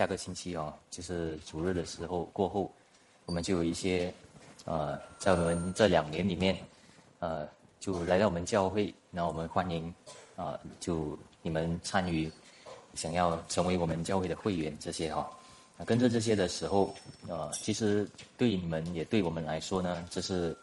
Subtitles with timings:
[0.00, 2.72] 下个星期哦，就是主日的时候过后，
[3.26, 4.10] 我们就有一些，
[4.64, 6.56] 呃，在我们这两年里面，
[7.18, 7.46] 呃，
[7.80, 9.94] 就来到我们教会，然后我们欢迎，
[10.36, 12.32] 啊，就你们参与，
[12.94, 15.30] 想要成为我们教会的会员这些哈，
[15.84, 16.94] 跟着这些的时候，
[17.28, 18.08] 呃，其实
[18.38, 20.56] 对你们也对我们来说呢，这是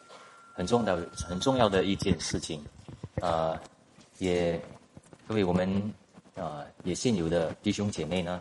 [0.52, 2.60] 很重要的、很重要的一件事情，
[3.20, 3.56] 呃，
[4.18, 4.60] 也
[5.28, 5.94] 各位我们。
[6.34, 8.40] 啊，也现有的弟兄姐妹呢，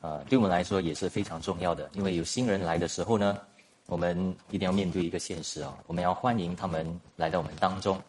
[0.00, 1.88] 啊，对我们来说也是非常重要的。
[1.94, 3.38] 因为有新人来的时候呢，
[3.86, 4.16] 我们
[4.50, 8.00] 一定要面对一个现实啊，我们要欢迎他们来到我们当中。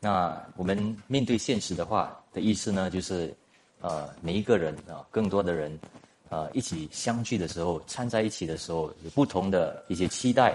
[0.00, 3.34] 那我们面对现实的话的意思呢，就是
[3.80, 5.78] 呃，每一个人啊，更多的人
[6.28, 10.54] 啊，一起相聚的时候，掺在一起的时候，有不同的一些期待，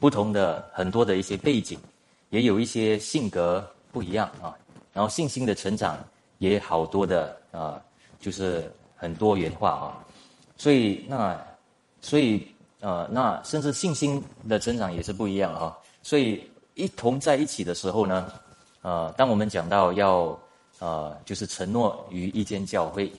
[0.00, 1.78] 不同的很多的一些背景，
[2.30, 4.56] 也有一些性格不一样啊，
[4.92, 5.98] 然后信心的成长。
[6.38, 7.80] 也好多的啊，
[8.18, 8.68] 就是
[9.02, 9.98] 很多元化啊，
[10.56, 11.36] 所以那，
[12.00, 12.46] 所以
[12.78, 15.76] 呃，那甚至信心的增长也是不一样啊。
[16.04, 18.32] 所以一同在一起的时候呢，
[18.82, 20.38] 呃，当我们讲到要
[20.78, 23.10] 呃，就是承诺于一间教会，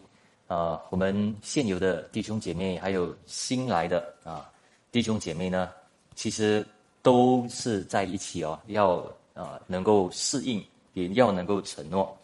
[0.48, 4.50] 呃，我们现有的弟兄姐妹还有新来的啊
[4.89, 5.70] 弟兄姐妹呢，
[6.16, 6.66] 其实
[7.02, 12.17] 都是在一起哦，要呃能够适应，也要能够承诺。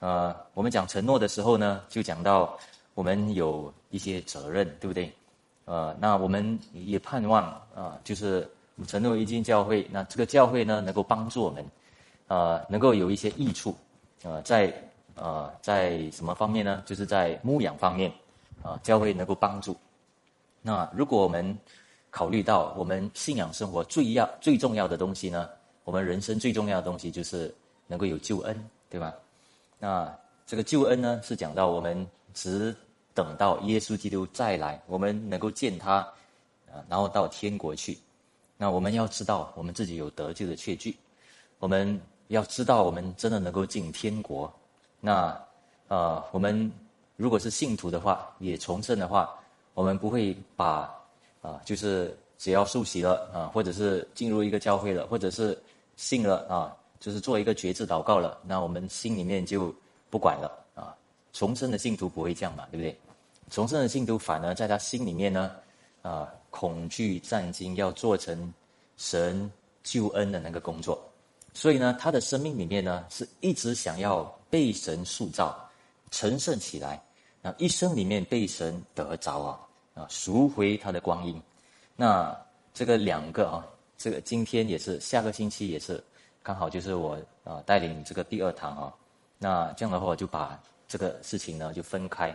[0.00, 2.58] 呃，我们讲承诺的时候呢，就讲到
[2.96, 5.12] 我们有一些责任，对不对？
[5.66, 7.44] 呃，那我们也盼望
[7.74, 8.48] 啊，就是
[8.86, 11.62] 承诺一间教会，那这个教会呢，能够帮助我们，
[12.28, 13.76] 呃，能够有一些益处，
[14.22, 14.72] 呃，在
[15.14, 16.82] 呃在什么方面呢？
[16.86, 18.10] 就是在牧养方面，
[18.62, 19.76] 啊，教会能够帮助。
[20.62, 21.56] 那如果我们
[22.10, 25.50] 考虑到我们信仰生活最要最重要的东西呢，
[25.84, 27.54] 我们人生最重要的东西就是
[27.86, 28.56] 能够有救恩，
[28.88, 29.12] 对吧？
[29.78, 30.10] 那
[30.46, 32.74] 这个救恩呢，是讲到我们只
[33.16, 35.94] 等到耶稣基督再来，我们能够见他，
[36.70, 37.98] 啊，然后到天国去。
[38.58, 40.94] 那我们要知道，我们自己有得救的确据。
[41.58, 44.52] 我们要知道，我们真的能够进天国。
[45.00, 45.34] 那
[45.88, 46.70] 呃，我们
[47.16, 49.34] 如果是信徒的话，也重生的话，
[49.72, 50.94] 我们不会把
[51.40, 55.58] 啊，就是只要受洗了啊，或者是进入一个教会了，或者是
[55.96, 56.76] 信了啊。
[56.98, 59.72] 就是做一个觉知祷告了，那我们心里面就
[60.08, 60.96] 不管了啊。
[61.30, 62.98] 重生的信徒不会这样嘛，对不对？
[63.50, 65.52] 重生的信徒反而在他心里面呢，
[66.02, 68.52] 啊，恐惧战惊，要做成
[68.96, 69.50] 神
[69.82, 71.02] 救恩的那个工作。
[71.54, 75.58] 所以呢，他的生命里面呢，是一直想要被神塑造、
[76.10, 77.02] 成圣起来，
[77.40, 79.60] 那一生里面被神得着啊，
[79.94, 81.40] 啊，赎回他的光阴。
[81.94, 82.36] 那
[82.74, 83.64] 这个两个啊，
[83.96, 86.02] 这个今天也是，下个星期也是。
[86.42, 88.94] 刚好就是我啊带领这个第二堂啊，
[89.38, 92.32] 那这样的话我就把这个事情呢就分开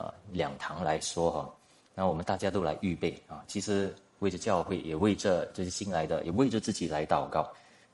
[0.00, 1.54] 啊两堂来说哈，
[1.94, 7.46] 那我们大家都来预备啊，其实为着教会也为着这些新来的也为着自己来祷告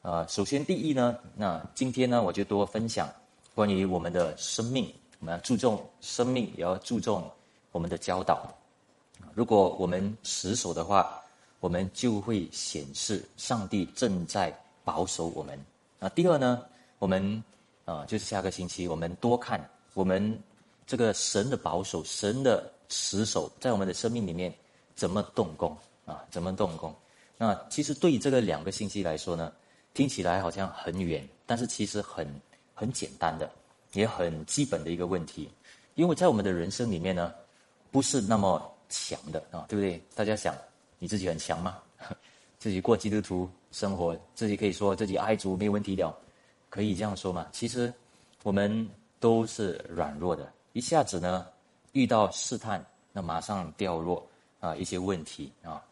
[0.02, 0.24] 啊。
[0.28, 3.08] 首先第一呢，那今天呢我就多分享
[3.54, 7.28] 关于我们的生命，我们要注重生命，也要注重
[7.72, 8.48] 我们的教导。
[9.34, 11.20] 如果我们死守的话，
[11.60, 14.56] 我们就会显示上帝正在。
[14.86, 15.58] 保守我们
[15.98, 16.08] 啊。
[16.10, 16.62] 第二呢，
[17.00, 17.42] 我们
[17.84, 20.38] 啊，就是下个星期我们多看我们
[20.86, 24.54] 这个神的保守、神的持守，在我们的生命里面
[24.94, 26.24] 怎么动工啊？
[26.30, 26.94] 怎么动工？
[27.36, 29.52] 那其实对于这个两个信息来说呢，
[29.92, 32.26] 听起来好像很远，但是其实很
[32.72, 33.50] 很简单的，
[33.92, 35.50] 也很基本的一个问题。
[35.96, 37.34] 因为在我们的人生里面呢，
[37.90, 40.00] 不是那么强的啊，对不对？
[40.14, 40.54] 大家想，
[40.98, 41.78] 你自己很强吗？
[42.58, 46.16] 自己过基督徒生活，自己可以说自己爱主没有问题了，
[46.70, 47.46] 可以这样说吗？
[47.52, 47.92] 其实
[48.42, 48.88] 我们
[49.18, 51.46] 都是软弱的，一下子呢
[51.92, 54.22] 遇到试探，那马上掉落
[54.60, 55.82] 啊一些问题啊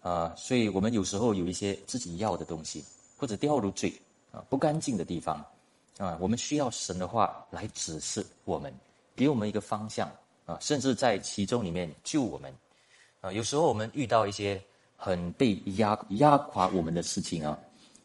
[0.00, 2.82] 啊，所以我们有时候有一些自己要的东西，
[3.18, 3.92] 或者掉入罪
[4.32, 5.44] 啊不干净的地方
[5.98, 8.72] 啊，我们需要神的话来指示我们，
[9.14, 10.10] 给我们一个方向
[10.46, 12.50] 啊，甚至在其中里面救我们
[13.20, 13.30] 啊。
[13.30, 14.60] 有时候我们遇到一些。
[15.02, 17.58] 很被压压垮我们的事情啊，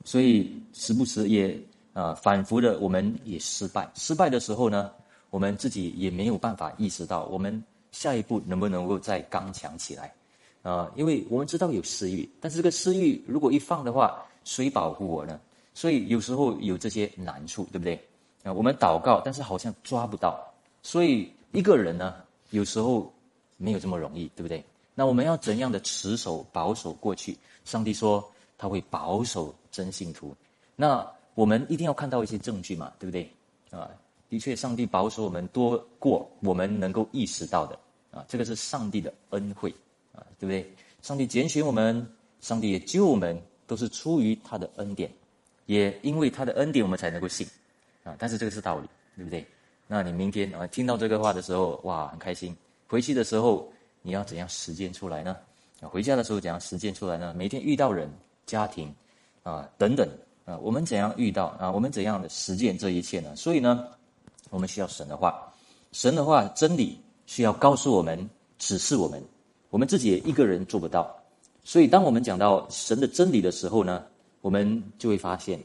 [0.05, 1.59] 所以时不时也
[1.91, 3.85] 啊反复的，我们也失败。
[3.95, 4.89] 失败的时候呢，
[5.29, 10.13] 我们自己也没有办法意识到，我们下一步能不能够再刚强起来
[10.61, 10.91] 啊？
[10.95, 15.39] 因为我们知道有私欲，但是这个私欲如果一放的话，谁保护我呢？
[15.73, 17.99] 所以有时候有这些难处，对不对？
[18.43, 20.39] 啊，我们祷告，但是好像抓不到，
[20.81, 22.15] 所以一个人呢，
[22.51, 23.11] 有时候
[23.57, 24.63] 没有这么容易，对不对？
[24.93, 27.37] 那我们要怎样的持守保守过去？
[27.65, 28.23] 上帝说
[28.57, 30.33] 他会保守真信徒。
[30.75, 33.29] 那我们一定要看到一些证据嘛，对不对？
[33.71, 33.89] 啊，
[34.29, 37.77] 的确，上帝保守我们多过我们能够意识到的
[38.11, 39.73] 啊，这个是上帝的恩惠
[40.13, 40.69] 啊，对不对？
[41.01, 42.05] 上帝拣选我们，
[42.41, 45.11] 上帝也救我们，都是出于他的恩典，
[45.67, 47.45] 也因为他的恩典，我们才能够信
[48.03, 48.15] 啊。
[48.17, 49.45] 但是这个是道理，对不对？
[49.87, 52.55] 那你明天啊听到这个话的时候，哇，很开心。
[52.87, 53.71] 回去的时候，
[54.01, 55.37] 你要怎样实践出来呢？
[55.81, 57.33] 啊，回家的时候怎样实践出来呢？
[57.35, 58.09] 每天遇到人、
[58.47, 58.91] 家庭
[59.43, 60.09] 啊等等
[60.45, 61.71] 啊，我们怎样遇到啊？
[61.71, 63.35] 我们怎样的实践这一切呢？
[63.35, 63.87] 所以呢，
[64.49, 65.53] 我们需要神的话，
[65.91, 69.21] 神的话真理需要告诉我们、指示我们，
[69.69, 71.13] 我们自己一个人做不到。
[71.63, 74.05] 所以，当我们讲到神的真理的时候呢，
[74.41, 75.59] 我们就会发现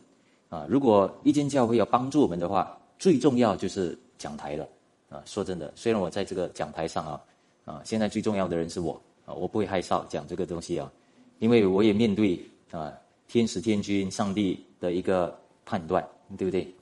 [0.49, 4.67] 啊，如果一间教会要帮助我们的话，最重要就是讲台了。
[5.11, 7.21] 啊，说真的，虽然我在这个讲台上啊，
[7.65, 10.91] 啊，现在最重要的人是我啊，我不会害臊讲这个东西啊，
[11.39, 12.41] 因为我也面对
[12.71, 12.93] 啊
[13.29, 15.37] 天使天君上帝的一个
[15.67, 16.03] 判断，
[16.39, 16.73] 对不对？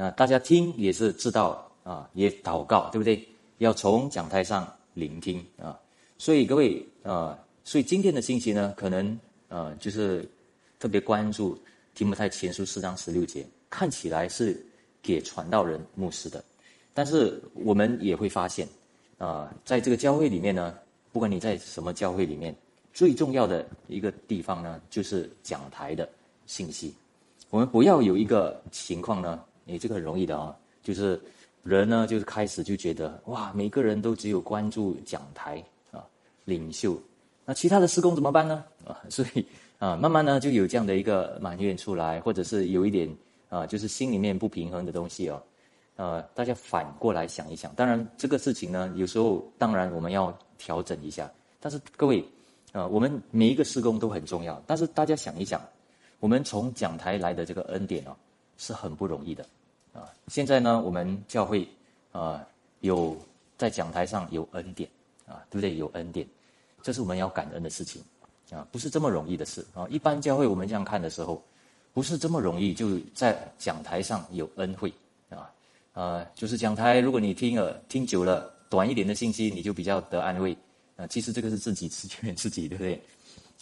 [0.00, 3.20] 那大家听也是知道啊，也祷告，对不对？
[3.58, 5.76] 要从讲台上聆听啊，
[6.18, 9.18] 所以各位啊，所以今天的信息呢，可能
[9.48, 10.24] 啊就是
[10.78, 11.60] 特别关注
[11.96, 14.64] 提摩太前书四章十六节，看起来是
[15.02, 16.44] 给传道人牧师的。
[16.94, 18.68] 但是我们也会发现，
[19.18, 20.78] 啊，在这个教会里面呢，
[21.10, 22.54] 不管你在什么教会里面，
[22.94, 26.08] 最重要的一个地方呢，就是讲台的
[26.46, 26.94] 信息。
[27.50, 31.20] 我们不要有一个情况呢，你这个很容易的啊，就是
[31.62, 35.62] 人呢，就是开始就觉得哇，每个人都只有关注讲台
[35.92, 36.02] 啊，
[36.46, 36.98] 领袖，
[37.44, 38.64] 那其他的施工怎么办呢？
[38.86, 39.44] 啊，所以
[39.78, 43.14] 啊，慢慢呢就有这样的一个埋怨出来，或者是有一点
[43.50, 45.42] 啊，就是心里面不平衡的东西哦。
[45.96, 51.30] 呃，大家反过来想一想，当然这个事情呢，有时候当然我们要调整一下。
[51.60, 52.24] 但是各位，
[52.70, 54.62] 呃，我们每一个施工都很重要。
[54.64, 55.60] 但是大家想一想，
[56.20, 58.14] 我们从讲台来的这个恩典哦，
[58.58, 59.44] 是很不容易的
[59.98, 60.12] 啊。
[60.28, 61.68] 现在呢，我们教会
[62.12, 62.46] 啊
[62.80, 63.16] 有
[63.56, 64.88] 在讲台上有恩典
[65.26, 65.76] 啊，对不对？
[65.76, 66.26] 有恩典，
[66.82, 68.02] 这是我们要感恩的事情
[68.50, 69.86] 啊，不是这么容易的事啊。
[69.90, 71.42] 一般教会我们这样看的时候，
[71.92, 74.92] 不是这么容易就在讲台上有恩惠。
[75.94, 80.56] 啊，就是讲台，如果你听了听久了，短一点的信息，你就比较得安慰。
[80.94, 83.02] 啊，其实这个是自己自劝自己，对不对？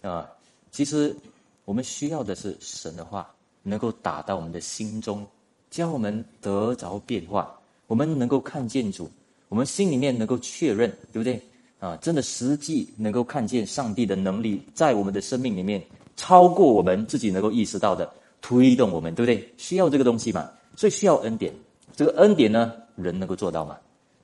[0.03, 0.31] 啊，
[0.71, 1.17] 其实
[1.65, 5.27] 我们需要的是神的话，能够打到我们的心中，
[5.71, 7.55] 教我们得着变化，
[7.87, 9.11] 我们能够看见主，
[9.49, 11.41] 我们心里面能够确认，对不对？
[11.79, 15.83] 啊，真的实际能够看见上帝的能力在我们的生命里面，
[16.17, 18.11] 超过我们自己能够意识到的，
[18.41, 19.47] 推动我们，对不对？
[19.59, 21.53] 需要这个东西嘛，所以需要恩典。
[21.95, 23.77] 这个恩典呢，人能够做到吗？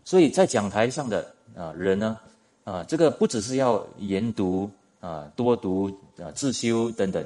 [0.04, 2.18] 所以在讲台上的啊人呢，
[2.64, 4.68] 啊这个不只是要研读
[5.00, 7.24] 啊多读啊自修等等，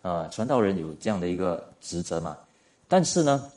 [0.00, 2.36] 啊传道人有这样的一个职责嘛。
[2.88, 3.50] 但是呢，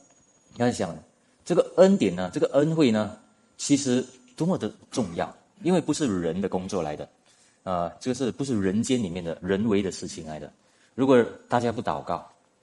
[0.55, 0.95] 你要想
[1.43, 3.17] 这个恩典呢，这个恩惠呢，
[3.57, 4.05] 其实
[4.35, 7.09] 多么的重要，因为不是人的工作来的，
[7.63, 10.51] 啊这个是不是人间里面的人为的事情来的？
[10.95, 12.15] 如果大家不祷告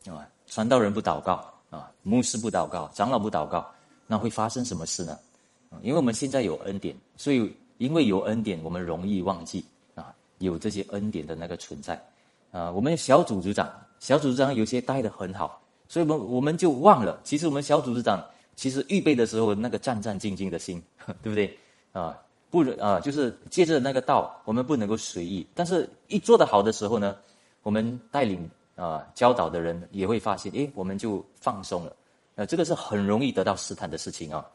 [0.06, 1.52] 啊，传道人不祷告。
[1.68, 3.66] 啊，牧师不祷告，长老不祷告，
[4.06, 5.18] 那会发生什么事呢？
[5.82, 9.64] 因为我们现在有恩典，所以因为有恩典，我们容易忘记
[9.96, 12.00] 啊，有这些恩典的那个存在。
[12.52, 13.68] 啊，我们小组组长，
[13.98, 18.24] 小组长有些带的很好，所以我们我们就忘了，其实我们小组组长
[18.54, 20.82] 其实预备的时候那个战战兢兢的心，
[21.22, 21.58] 对不对？
[21.92, 22.16] 啊，
[22.50, 27.16] 不啊，就是借着那个道，我们不能够随意，但是一做得好的时候呢，
[27.62, 28.48] 我们带领。
[28.76, 31.96] 啊，教导的人也会发现，诶，我们就放松了。
[32.34, 34.46] 呃，这个是很容易得到试探的事情啊。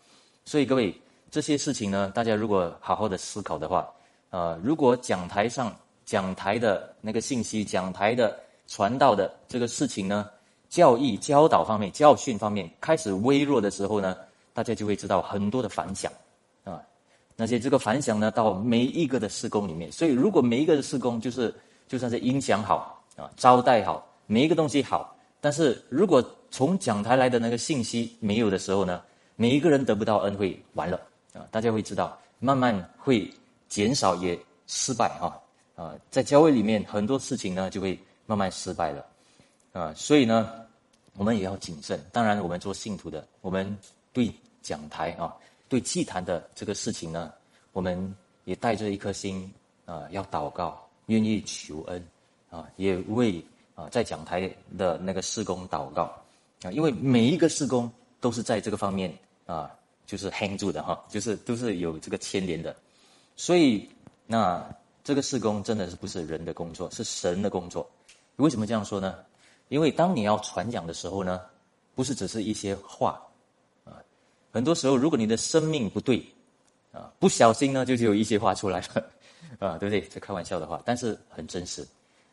[0.46, 0.96] 所以各位，
[1.32, 3.92] 这些事情呢，大家如果好好的思考的话，
[4.30, 10.30] 啊，如果讲台上讲台的那个信息，讲台的传道的这个事情呢，
[10.72, 14.16] 教义教导方面、教训方面开始微弱的时候呢，
[14.54, 16.10] 大家就会知道很多的反响
[16.64, 16.82] 啊。
[17.36, 19.92] 那些这个反响呢，到每一个的施工里面。
[19.92, 21.54] 所以，如果每一个的施工就是
[21.90, 24.08] 就算是音响好啊，招待好。
[24.28, 29.02] 每一个东西好，但是如果从讲台来的那个信息没有的时候呢，
[29.36, 30.98] 每一个人得不到恩惠，完了
[31.34, 31.44] 啊！
[31.52, 33.30] 大家会知道，慢慢会
[33.68, 35.38] 减少，也失败哈
[35.76, 35.94] 啊！
[36.10, 39.06] 在教会里面很多事情呢，就会慢慢失败了
[39.72, 39.94] 啊！
[39.96, 40.66] 所以呢，
[41.14, 42.00] 我们也要谨慎。
[42.12, 43.78] 当然，我们做信徒的，我们
[44.14, 45.36] 对讲台啊，
[45.70, 47.32] 对祭坛的这个事情呢，
[47.72, 49.52] 我们也带着一颗心
[49.86, 52.08] 啊，要祷告，愿意求恩
[52.50, 53.44] 啊，也为。
[53.74, 56.04] 啊，在讲台的那个施工祷告
[56.62, 59.12] 啊，因为每一个施工都是在这个方面
[59.46, 59.72] 啊，
[60.06, 62.76] 就是 hang 住的哈，就是都是有这个牵连的，
[63.38, 63.90] 所以
[64.28, 64.64] 那
[65.06, 67.90] 这个施工真的是不是人的工作，是神的工作。
[68.36, 69.16] 为什么这样说呢？
[69.72, 71.40] 因为当你要传讲的时候呢，
[71.96, 73.26] 不是只是一些话
[73.86, 74.04] 啊，
[74.52, 76.22] 很多时候如果你的生命不对，
[76.92, 79.10] 啊，不小心呢就只有一些话出来了，
[79.60, 80.02] 啊，对不对？
[80.10, 81.88] 这开玩笑的话，但是很真实。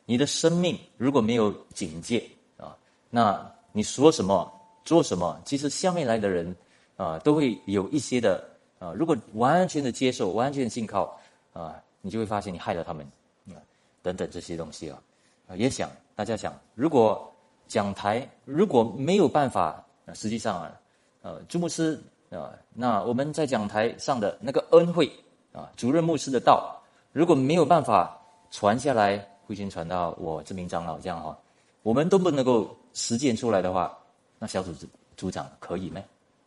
[0.05, 2.77] 你的生命如果没有警戒啊，
[3.09, 4.53] 那你说什么
[4.85, 6.57] 做什么，其实下面来的人
[6.97, 8.45] 啊都会有一些的
[8.81, 11.17] 啊，如果完全的接受，完全的信靠
[11.53, 13.07] 啊，你就会发现你害了他们
[13.51, 13.63] 啊，
[14.03, 15.01] 等等这些东西啊，
[15.47, 17.33] 啊，也想大家想，如果
[17.69, 19.81] 讲台如果没有办法，
[20.15, 20.81] 实际上啊，
[21.23, 21.97] 呃，朱牧师。
[22.31, 25.09] 啊，那我们在讲台上的那个恩惠
[25.53, 26.77] 啊，主任牧师的道，
[27.13, 28.21] 如果没有办法
[28.51, 31.39] 传下来，会先传到我这名长老这样哈，
[31.83, 33.97] 我们都不能够实践出来的话，
[34.41, 36.03] 那小组组组长可以吗？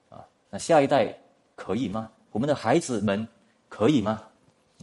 [0.10, 1.18] 啊，那下一代
[1.56, 2.12] 可以吗？
[2.32, 3.26] 我们的孩子们
[3.70, 4.22] 可以吗？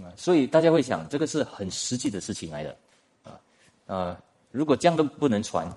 [0.03, 2.77] 啊，所以大家会想，这个是很实际的事情来的，
[3.23, 3.39] 啊，
[3.87, 4.17] 呃，
[4.51, 5.69] 如果这样都不能传，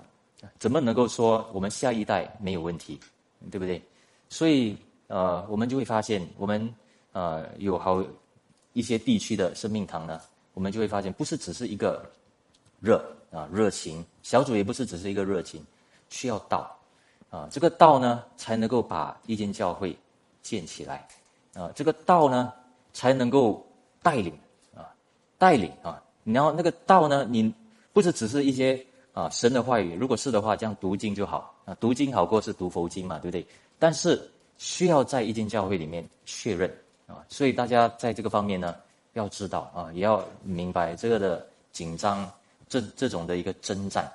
[0.59, 2.99] 怎么能够说我们下一代没有问题，
[3.49, 3.81] 对不对？
[4.29, 4.77] 所以。
[5.13, 6.73] 呃，我们就会发现，我们
[7.11, 8.01] 呃有好
[8.71, 10.21] 一些地区的生命堂呢，
[10.53, 12.09] 我们就会发现，不是只是一个
[12.79, 15.61] 热啊热情，小组也不是只是一个热情，
[16.07, 16.73] 需要道
[17.29, 19.93] 啊，这个道呢才能够把一间教会
[20.41, 21.05] 建起来
[21.55, 22.53] 啊，这个道呢
[22.93, 23.67] 才能够
[24.01, 24.33] 带领
[24.73, 24.95] 啊
[25.37, 27.53] 带领啊，然后那个道呢，你
[27.93, 28.83] 不是只是一些
[29.13, 33.45] 啊神的话语，如果是的话，这样读经就好啊，读经好过是读佛经嘛，对不对？
[33.79, 34.29] 但是。
[34.57, 36.71] 需要在一间教会里面确认
[37.07, 38.75] 啊，所以大家在这个方面呢，
[39.13, 42.31] 要知道啊，也要明白这个的紧张，
[42.69, 44.07] 这这种的一个征战。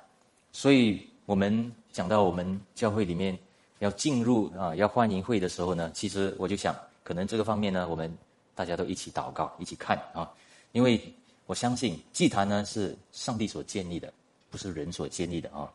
[0.53, 3.37] 所以我们讲到我们教会里面
[3.79, 8.09] 要进入啊，要欢迎会的时候呢，其实我就想，可能这个方面呢，我们
[8.55, 10.31] 大家都一起祷告，一起看啊，
[10.71, 11.13] 因为
[11.47, 14.13] 我相信祭坛呢是上帝所建立的，
[14.51, 15.73] 不是人所建立的啊。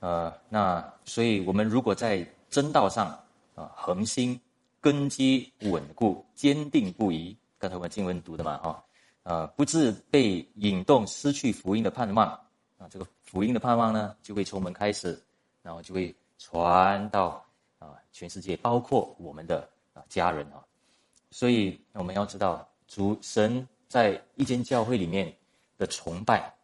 [0.00, 3.08] 呃，那所以我们如果在真道上，
[3.56, 4.40] 啊，恒心、
[4.80, 7.36] 根基稳固、坚定不移。
[7.58, 8.84] 刚才我们经文读的嘛，哈，
[9.24, 12.28] 啊，不致被引动，失去福音的盼望。
[12.76, 15.20] 啊，这个福音的盼望呢，就会从门开始，
[15.62, 17.44] 然后就会传到
[17.80, 20.62] 啊全世界，包括我们的啊家人啊。
[21.32, 25.34] 所以我们要知道，主神在一间教会里面
[25.76, 26.54] 的崇拜、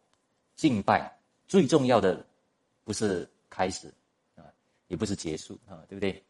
[0.55, 1.11] 敬拜，
[1.47, 2.25] 最重要的
[2.83, 3.91] 不是开始
[4.35, 4.45] 啊，
[4.87, 6.23] 也不是结束啊，对不对？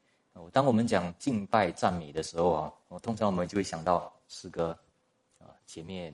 [0.52, 4.78] 当我们讲敬拜赞美的时候啊，我通常我们就会想到诗歌，
[5.40, 6.14] 啊前面，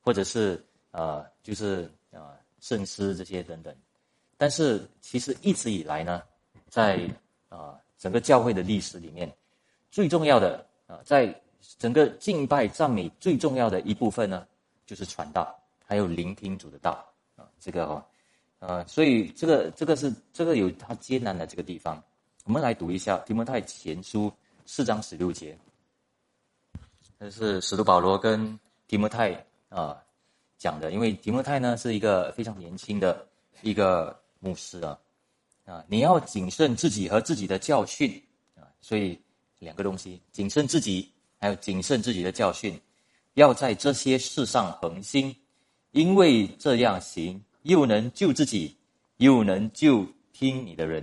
[0.00, 3.74] 或者是呃就是啊圣诗这些等等。
[4.36, 6.22] 但是其实一直以来呢，
[6.68, 7.08] 在
[7.48, 9.30] 啊整个教会的历史里面，
[9.90, 11.34] 最重要的啊在
[11.78, 14.46] 整个敬拜赞美最重要的一部分呢，
[14.86, 15.54] 就是传道，
[15.84, 17.04] 还有聆听主的道
[17.36, 18.04] 啊这个哦，
[18.58, 22.02] 呃所以这个这个是这个有它艰难的这个地方。
[22.44, 24.32] 我们来读一下提摩太前书
[24.66, 25.56] 四章十六节，
[27.20, 29.32] 这是使徒保罗跟提摩太
[29.68, 30.02] 啊
[30.58, 30.90] 讲的。
[30.90, 33.24] 因为提摩太呢是一个非常年轻的
[33.60, 34.98] 一个牧师啊，
[35.66, 38.20] 啊，你要谨慎自己和自己的教训
[38.56, 39.16] 啊，所以
[39.60, 41.08] 两个东西，谨慎自己，
[41.42, 42.80] 还有谨慎自己的教训，
[43.34, 45.34] 要在这些事上恒心，
[45.90, 48.76] 因为这样行，又能救自己，
[49.16, 51.02] 又能救听你的人。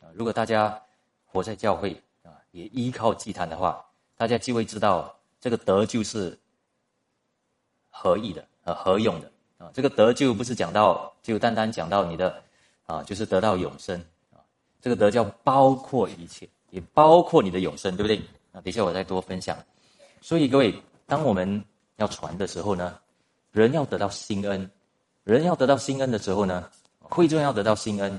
[0.00, 0.80] 啊如果大家
[1.26, 3.84] 活在教会啊，也依靠祭坛的话，
[4.16, 6.38] 大家就会知道这个德就是
[7.90, 9.70] 合意的呃，合用的啊。
[9.74, 12.42] 这个德救不是讲到就单单讲到你的
[12.86, 14.40] 啊，就是得到永生啊。
[14.80, 18.16] 这个德叫包括一切，也包括你的永生，对不对？
[18.52, 19.54] 啊，等下我再多分享。
[20.24, 20.74] 所以各位，
[21.06, 21.62] 当我们
[21.96, 22.98] 要传的时候呢，
[23.52, 24.70] 人要得到新恩，
[25.22, 28.18] 人要得到新恩的时候呢，会众要得到新恩，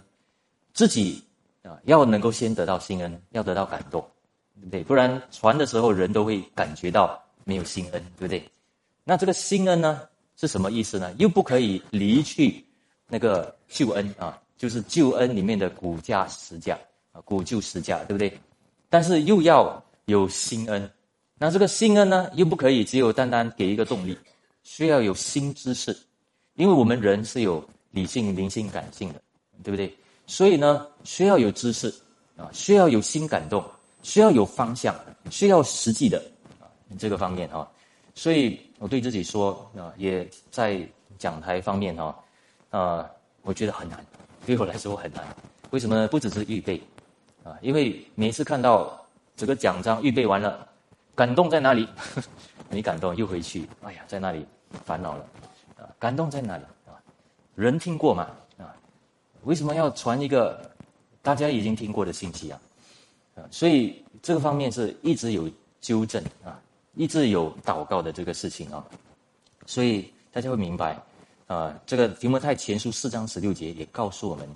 [0.71, 1.19] 自己。
[1.63, 3.99] 啊，要能够先得到新恩，要得到感动，
[4.53, 4.83] 对不对？
[4.83, 8.47] 不然传的时候人都会感觉到没有新恩，对不对？
[9.03, 11.11] 那这个新恩呢是什么意思呢？
[11.17, 12.63] 又不可以离去
[13.07, 16.77] 那个救恩啊，就是救恩里面的古价实价
[17.11, 18.31] 啊，古旧实价，对不对？
[18.87, 20.87] 但是又要有新恩，
[21.37, 24.17] 那这个信恩呢又不可以只有单单给一个动力，
[24.63, 25.95] 需要有新知识，
[26.55, 29.21] 因为我们人是有理性、灵性、感性的，
[29.63, 29.93] 对不对？
[30.27, 31.93] 所以呢，需要有知识
[32.37, 33.63] 啊，需要有新感动，
[34.01, 34.95] 需要有方向，
[35.29, 36.17] 需要实际的
[36.59, 36.65] 啊
[36.97, 37.69] 这个方面哈。
[38.13, 40.79] 所以我对自己说啊，也在
[41.19, 42.17] 讲台方面哈，
[42.69, 43.09] 啊，
[43.41, 44.03] 我觉得很难，
[44.45, 45.23] 对我来说很难。
[45.71, 46.07] 为什么？
[46.07, 46.81] 不只是预备
[47.43, 50.65] 啊，因为每次看到这个奖章预备完了，
[51.15, 51.87] 感动在哪里？
[52.69, 54.45] 没感动又回去，哎呀，在那里
[54.83, 55.25] 烦恼了
[55.77, 55.87] 啊。
[55.97, 56.97] 感动在哪里啊？
[57.55, 58.27] 人听过吗？
[58.57, 58.75] 啊
[59.43, 60.69] 为什么要传一个
[61.21, 62.59] 大家已经听过的信息啊？
[63.35, 66.59] 啊，所以这个方面是一直有纠正啊，
[66.95, 68.83] 一直有祷告的这个事情啊，
[69.67, 70.99] 所以大家会明白，
[71.45, 74.49] 啊，这个提摩太前书四章十六节也告诉我们，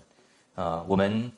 [0.56, 1.32] 啊，我们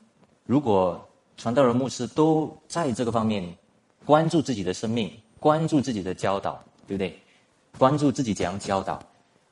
[0.46, 3.54] 如果传道人、牧师都在这个方面
[4.04, 7.18] 关注自己的生命，关注自己的教导，对不对？
[7.78, 9.02] 关注自己怎样教导，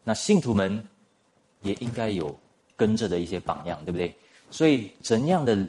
[0.05, 0.83] 那信徒们
[1.63, 2.37] 也应该有
[2.77, 4.15] 跟着的一些榜样，对不对？
[4.51, 5.67] 所以怎样的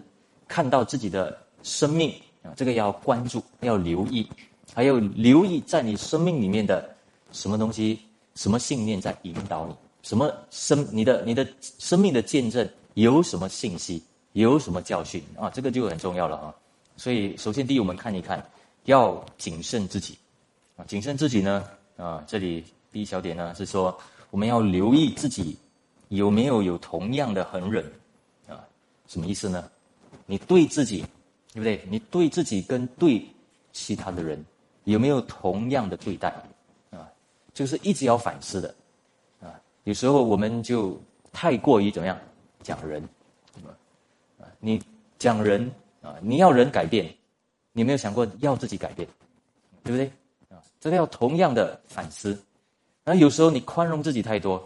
[0.48, 4.28] 看到自己的生命啊，这个要关注，要留意。
[4.74, 6.96] 还有留意在你生命里面的
[7.32, 8.00] 什么东西、
[8.36, 9.76] 什么信念在引导你？
[10.02, 11.46] 什么生你的你的
[11.78, 14.02] 生命的见证有什么信息？
[14.34, 15.50] 有什么教训啊？
[15.50, 16.56] 这个就很重要了啊！
[16.96, 18.42] 所以首先第一，我们看一看，
[18.86, 20.18] 要谨慎自己
[20.76, 20.86] 啊！
[20.86, 21.64] 谨慎自己呢
[21.98, 22.24] 啊！
[22.28, 23.98] 这里第一小点呢是说，
[24.30, 25.58] 我们要留意自己
[26.10, 27.86] 有没有有同样的恒忍
[28.48, 28.64] 啊？
[29.08, 29.70] 什么意思呢？
[30.26, 31.06] 你对自己
[31.54, 31.86] 对不对？
[31.90, 33.26] 你对自己跟对
[33.72, 34.44] 其他的人。
[34.86, 36.34] 有没有同样的对待
[36.90, 37.08] 啊？
[37.54, 38.74] 就是一直要反思的
[39.40, 39.54] 啊。
[39.84, 41.00] 有时候我们就
[41.32, 42.18] 太过于怎么样
[42.64, 43.00] 讲人
[43.64, 43.70] 啊？
[44.60, 44.82] 你
[45.20, 45.72] 讲人
[46.02, 47.14] 啊，你要人改变，
[47.74, 49.08] 你没有想过要自己改变，
[49.84, 50.12] 对不对
[50.50, 50.62] 啊？
[50.80, 52.38] 这个要同样的反思。
[53.04, 54.58] 那有时候你宽容自己太多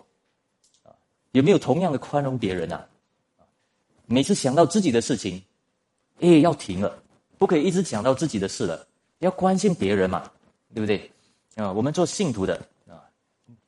[0.83, 0.91] 啊，
[1.31, 2.85] 有没有同样的宽容别人啊？
[4.07, 5.41] 每次想到自己的事情，
[6.19, 7.01] 哎，要停了，
[7.38, 8.85] 不可以一直想到自己的事了。
[9.19, 10.29] 要关心别人嘛，
[10.74, 11.12] 对不对？
[11.55, 12.55] 啊，我们做信徒的
[12.88, 13.01] 啊，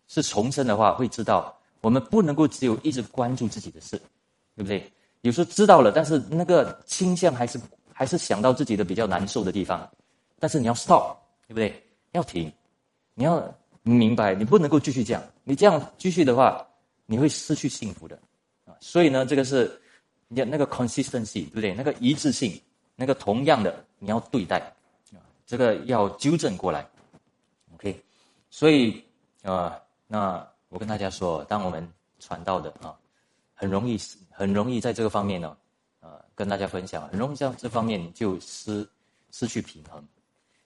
[0.08, 3.98] 是重生的话，会知道我们不能够只有一直关注自己的事，
[4.56, 4.92] 对不对？
[5.22, 7.60] 有时候知道了，但是那个倾向还是
[7.98, 9.90] 还是想到自己的比较难受的地方，
[10.38, 11.84] 但是你要 stop，对不对？
[12.12, 12.54] 要停，
[13.16, 13.44] 你要
[13.82, 16.64] 明白，你不能够继续这样，你这样继续的话，
[17.08, 18.16] 你会失去幸福的
[18.66, 18.78] 啊。
[18.80, 19.82] 所以呢，这个是
[20.28, 21.74] 你那个 consistency，对不对？
[21.74, 22.62] 那个一致性，
[22.96, 24.62] 那个同样的，你要对待。
[25.48, 26.86] 这个要纠正过来
[27.74, 28.00] ，OK，
[28.52, 29.02] 所以
[29.42, 31.88] 啊，那我跟大家说，当我们
[32.20, 32.94] 传道的啊，
[33.56, 33.98] 很容易
[34.30, 35.58] 很容易在这个方面呢，
[36.08, 38.88] 呃，跟大家分享，很容易在这方面就失
[39.32, 40.02] 失去平衡，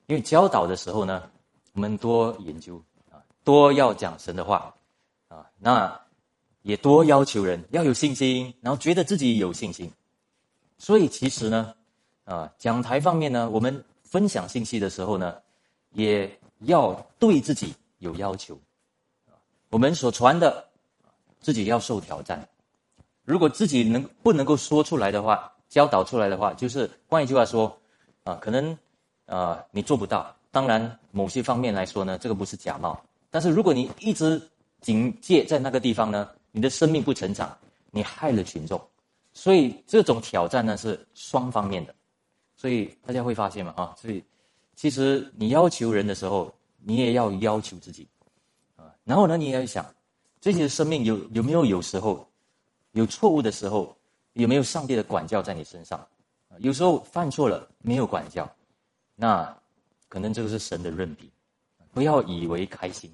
[0.06, 1.32] 因为教导的时候呢，
[1.74, 4.76] 我们多研究啊，多要讲神的话
[5.30, 6.00] 啊，那
[6.62, 9.92] 也多要求人要有信心，然后觉得自己有信心，
[10.78, 11.74] 所以其实呢，
[12.26, 13.84] 啊，讲台方面呢，我们。
[14.12, 15.42] 分享信息的时候呢，
[15.94, 16.30] 也
[16.66, 18.60] 要对自己有要求，
[19.70, 20.68] 我们所传的，
[21.40, 22.46] 自己要受挑战。
[23.26, 27.76] 如果自己能不能够说出来的话，教导出来的话，就是换一句话说，
[28.24, 28.78] 啊，可能
[29.26, 30.36] 啊你做不到。
[30.52, 33.00] 当然，某些方面来说呢，这个不是假冒。
[33.30, 34.42] 但是如果你一直
[34.82, 37.58] 警戒在那个地方呢，你的生命不成长，
[37.90, 38.82] 你害了群众。
[39.32, 41.96] 所以这种挑战呢是双方面的。
[42.58, 44.22] 所以大家会发现嘛，啊，所以
[44.76, 46.54] 其实你要求人的时候，
[46.84, 48.06] 你也要要求自己，
[48.76, 49.86] 啊，然后呢，你也要想，
[50.42, 52.28] 自己的生命有有没有有时候
[52.94, 53.96] 有错误的时候，
[54.34, 56.06] 有没有上帝的管教在你身上？
[56.58, 58.50] 有时候犯错了没有管教，
[59.16, 59.58] 那
[60.10, 61.30] 可能这个是神的任凭，
[61.94, 63.10] 不要以为开心，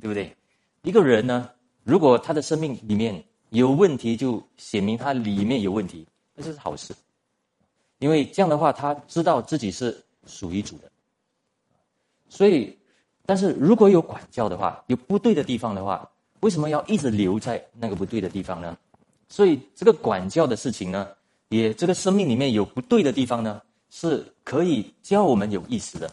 [0.00, 0.34] 对不对？
[0.82, 1.50] 一个人呢，
[1.82, 6.94] 如果他的生命里面有问题，就显明他里面有问题，那就是好事。
[7.98, 10.90] 因为这样的话，他知道自己是属于主的，
[12.28, 12.78] 所以，
[13.24, 16.08] 但是如果有管教的话，有不对的地方的话，
[16.40, 18.76] 为什么要一直留在那个不对的地方呢？
[19.28, 21.08] 所以，这个管教的事情呢，
[21.48, 23.60] 也这个生命里面有不对的地方呢，
[23.90, 26.10] 是可以教我们有意识的，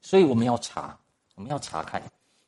[0.00, 0.98] 所以我们要查，
[1.34, 2.02] 我们要查看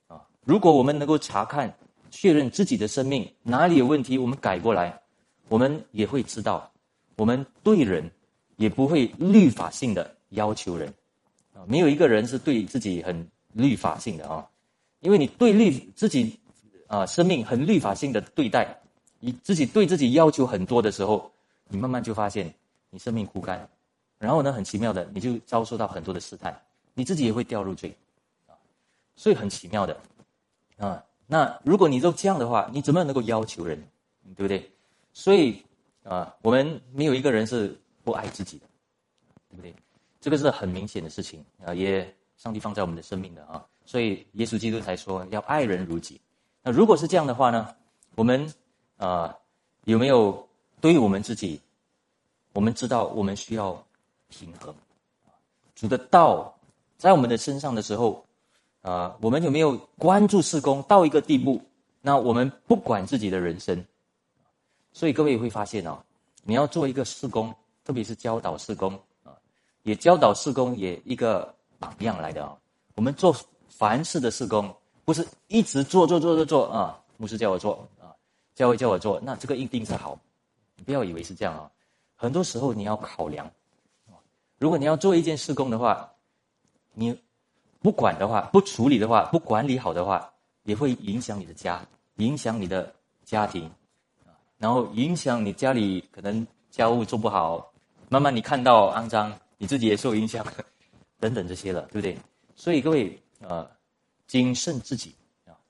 [0.09, 0.23] 啊。
[0.45, 1.77] 如果我们能够查看、
[2.11, 5.01] 确认自己的生命哪里有问题，我们改过来，
[5.49, 6.71] 我们也会知道，
[7.17, 8.11] 我们对人。
[8.59, 10.89] 也不会律法性的要求人，
[11.53, 14.49] 啊，没有一个人是对自己很律法性的啊，
[15.01, 16.41] 因为你对律自己
[16.87, 18.81] 啊生命很律法性的对待，
[19.21, 21.31] 你自己对自己要求很多的时候，
[21.69, 22.53] 你慢慢就发现
[22.91, 23.69] 你生命枯干，
[24.19, 26.57] 然后呢，很奇妙的你就遭受到很多的试探，
[26.95, 27.95] 你自己也会掉入罪，
[28.47, 28.55] 啊，
[29.17, 29.99] 所以很奇妙的，
[30.79, 33.83] 啊，那如果你都这样的话，你怎么能够要求人，
[34.37, 34.71] 对不对？
[35.13, 35.63] 所以
[36.05, 37.77] 啊，我们没有一个人是。
[38.07, 38.67] 不爱自己的，
[39.51, 39.75] 对不对？
[40.21, 46.21] 这个是很明显的事情啊，也上帝放在我们的生命的啊，所以耶稣基督才说要爱人如己。
[46.63, 47.75] 那如果是这样的话呢，
[48.15, 48.49] 我们
[48.97, 49.37] 啊
[49.85, 50.47] 有没有
[50.81, 51.61] 对于我们自己，
[52.53, 53.85] 我们知道我们需要
[54.29, 54.75] 平衡，
[55.75, 56.55] 主的道
[56.99, 58.25] 在我们的身上的时候
[58.83, 61.61] 啊，我们有没有关注事工到一个地步？
[62.01, 63.85] 那我们不管自己的人生，
[64.93, 65.99] 所以各位会发现哦，
[66.45, 67.55] 你要做一个事工。
[67.85, 69.31] 特别是教导事工啊，
[69.85, 72.57] 也教导事工也一个榜样来的啊。
[72.97, 73.33] 我们做
[73.69, 77.89] 凡事的事工，不是一直做做做做做啊，牧师叫我做，
[78.57, 80.19] 教会叫我做，那这个一定是好，
[80.77, 81.71] 你不要以为是这样啊，
[82.17, 83.49] 很多时候你要考量，
[84.59, 86.11] 如果你要做一件事工的话，
[86.95, 87.17] 你
[87.81, 90.33] 不管的话，不处理的话，不管理好的话，
[90.65, 92.91] 也会影响你的家，影响你的
[93.25, 93.71] 家庭，
[94.57, 97.71] 然后影响你家里可能家务做不好，
[98.09, 100.43] 慢慢你看到肮脏，你自己也受影响，
[101.21, 102.19] 等等这些了，对不对？
[102.55, 103.71] 所以各位，呃，
[104.27, 105.15] 谨慎自己。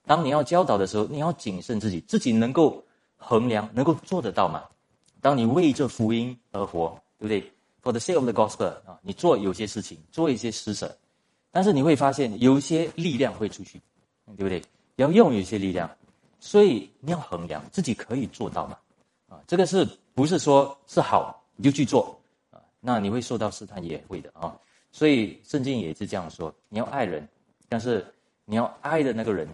[0.06, 2.82] 当你要教导的时候，你要谨慎自己，自己能够
[3.16, 4.62] 衡量，能够做得到吗？
[5.20, 10.96] 当你为这福音而活，对不对？For the sake of the gospel 啊，你做有些事情，做一些施舍，
[11.50, 13.80] 但是你会发现有一些力量会出去，
[14.36, 14.62] 对不对？
[14.96, 15.90] 要用有些力量，
[16.38, 18.78] 所以你要衡量自己可以做到吗？
[19.28, 22.16] 啊，这个是不是说是好你就去做
[22.50, 22.62] 啊？
[22.80, 24.56] 那你会受到试探，也会的啊。
[24.92, 27.28] 所以圣经也是这样说：你要爱人，
[27.68, 28.06] 但是
[28.44, 29.48] 你要爱的那个人，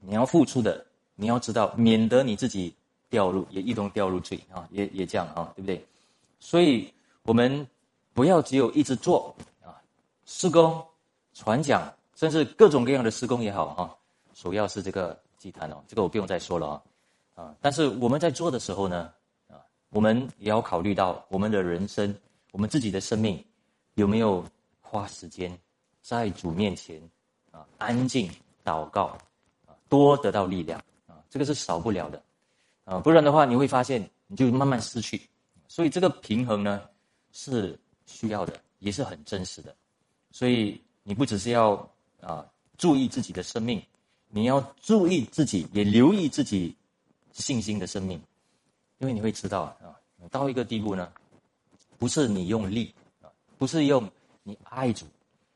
[0.00, 0.84] 你要付出的，
[1.14, 2.74] 你要知道，免得你自己
[3.08, 5.84] 掉入也一同掉入罪啊，也也这样啊，对不对？
[6.38, 7.66] 所以我们
[8.12, 9.80] 不要只有一直做啊，
[10.24, 10.84] 施工、
[11.34, 13.94] 传讲，甚至各种各样的施工也好啊，
[14.34, 16.82] 首要是这个祭坛哦，这个我不用再说了啊
[17.34, 17.54] 啊！
[17.60, 19.12] 但是我们在做的时候呢，
[19.48, 19.56] 啊，
[19.90, 22.14] 我们也要考虑到我们的人生，
[22.52, 23.44] 我们自己的生命
[23.94, 24.44] 有没有。
[24.90, 25.54] 花时间
[26.00, 26.98] 在主面前
[27.50, 28.30] 啊，安静
[28.64, 29.18] 祷告，
[29.88, 32.22] 多得到力量啊，这个是少不了的
[32.84, 35.20] 啊，不然的话你会发现你就慢慢失去，
[35.66, 36.82] 所以这个平衡呢
[37.32, 39.74] 是需要的，也是很真实的，
[40.30, 41.74] 所以你不只是要
[42.20, 42.46] 啊
[42.76, 43.82] 注意自己的生命，
[44.28, 46.76] 你要注意自己，也留意自己
[47.32, 48.20] 信心的生命，
[48.98, 49.94] 因为你会知道啊，
[50.30, 51.12] 到一个地步呢，
[51.98, 54.10] 不是你用力啊，不是用。
[54.44, 55.04] 你爱主，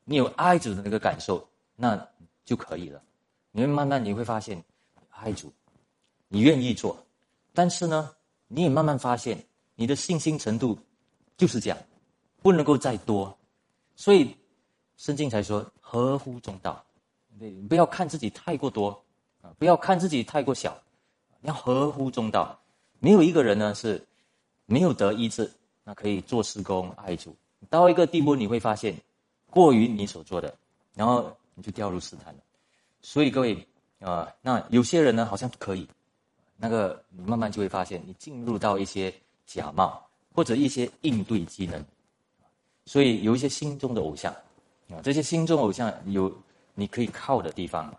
[0.04, 2.06] 你有爱主的那个感受，那
[2.44, 3.02] 就可以了。
[3.52, 4.62] 你会慢慢你会发现，
[5.10, 5.52] 爱主，
[6.28, 6.96] 你愿意做，
[7.52, 8.10] 但是呢，
[8.48, 9.42] 你也慢慢发现
[9.74, 10.78] 你的信心程度
[11.36, 11.78] 就是这样，
[12.42, 13.36] 不能够再多。
[13.94, 14.34] 所以
[14.96, 16.82] 圣经才说合乎中道，
[17.38, 18.88] 对，不要看自己太过多
[19.42, 20.76] 啊，不要看自己太过小，
[21.42, 22.58] 要合乎中道。
[23.00, 24.02] 没有一个人呢是
[24.64, 25.52] 没有得医治，
[25.84, 27.36] 那可以做施工爱主。
[27.68, 28.96] 到一个地步，你会发现
[29.50, 30.54] 过于你所做的，
[30.94, 32.40] 然后你就掉入试探了。
[33.02, 33.66] 所以各位
[34.00, 35.86] 啊，那有些人呢，好像可以，
[36.56, 39.12] 那个你慢慢就会发现，你进入到一些
[39.46, 40.00] 假冒
[40.32, 41.84] 或者一些应对机能。
[42.86, 44.32] 所以有一些心中的偶像
[44.90, 46.32] 啊，这些心中偶像有
[46.74, 47.94] 你可以靠的地方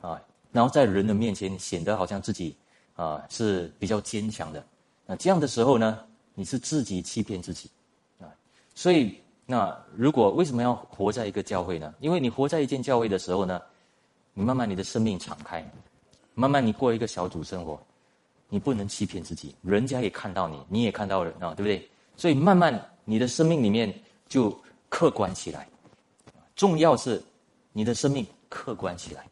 [0.00, 2.56] 啊，然后在人的面前显得好像自己
[2.94, 4.64] 啊是比较坚强的。
[5.06, 7.70] 那这样的时候呢，你是自己欺骗自己。
[8.18, 8.26] 啊
[8.74, 11.94] 所以，那如果为什么要活在一个教会呢？
[12.00, 13.62] 因为你活在一间教会的时候呢，
[14.34, 15.64] 你慢慢你的生命敞开，
[16.34, 17.80] 慢慢你过一个小组生活，
[18.48, 21.88] 你不能欺骗自己，人家也看到你，你也看到了啊，对不对？
[22.16, 23.92] 所以慢慢你的生命里面
[24.28, 24.54] 就
[24.88, 25.66] 客观起来，
[26.54, 27.22] 重要是
[27.72, 29.24] 你的生命客观起来。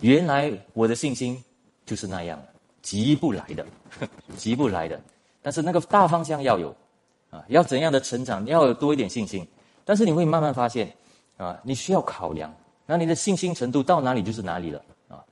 [0.00, 1.42] 原来我的信心
[1.84, 2.40] 就是那样，
[2.82, 3.66] 急不来的，
[4.36, 5.00] 急不来的，
[5.42, 6.74] 但是那个大方向要有。
[7.30, 8.42] 啊，要怎样的成长？
[8.42, 9.46] 你要有多一点信心，
[9.84, 10.90] 但是你会慢慢发现，
[11.36, 12.50] 啊，你需要考量，
[12.88, 15.22] 那你的信心程度到哪里就是哪里了啊。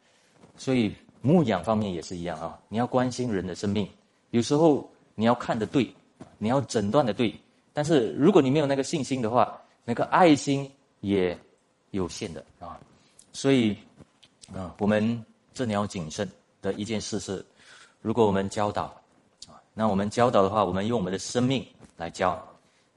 [0.59, 3.88] 所以牧养方面也是一样啊，你要关心人的生命，
[4.33, 5.90] 有时候你要看的对，
[6.37, 7.35] 你要诊断的对，
[7.73, 11.37] 但是如果你没有那个信心的话，那个爱心也
[11.92, 12.79] 有限的啊。
[13.33, 13.75] 所以
[14.55, 17.42] 啊，我们这里要谨慎的一件事是，
[18.03, 18.85] 如果我们教导
[19.49, 21.66] 啊，那我们教导的话，我们用我们的生命。
[21.99, 22.33] 来教，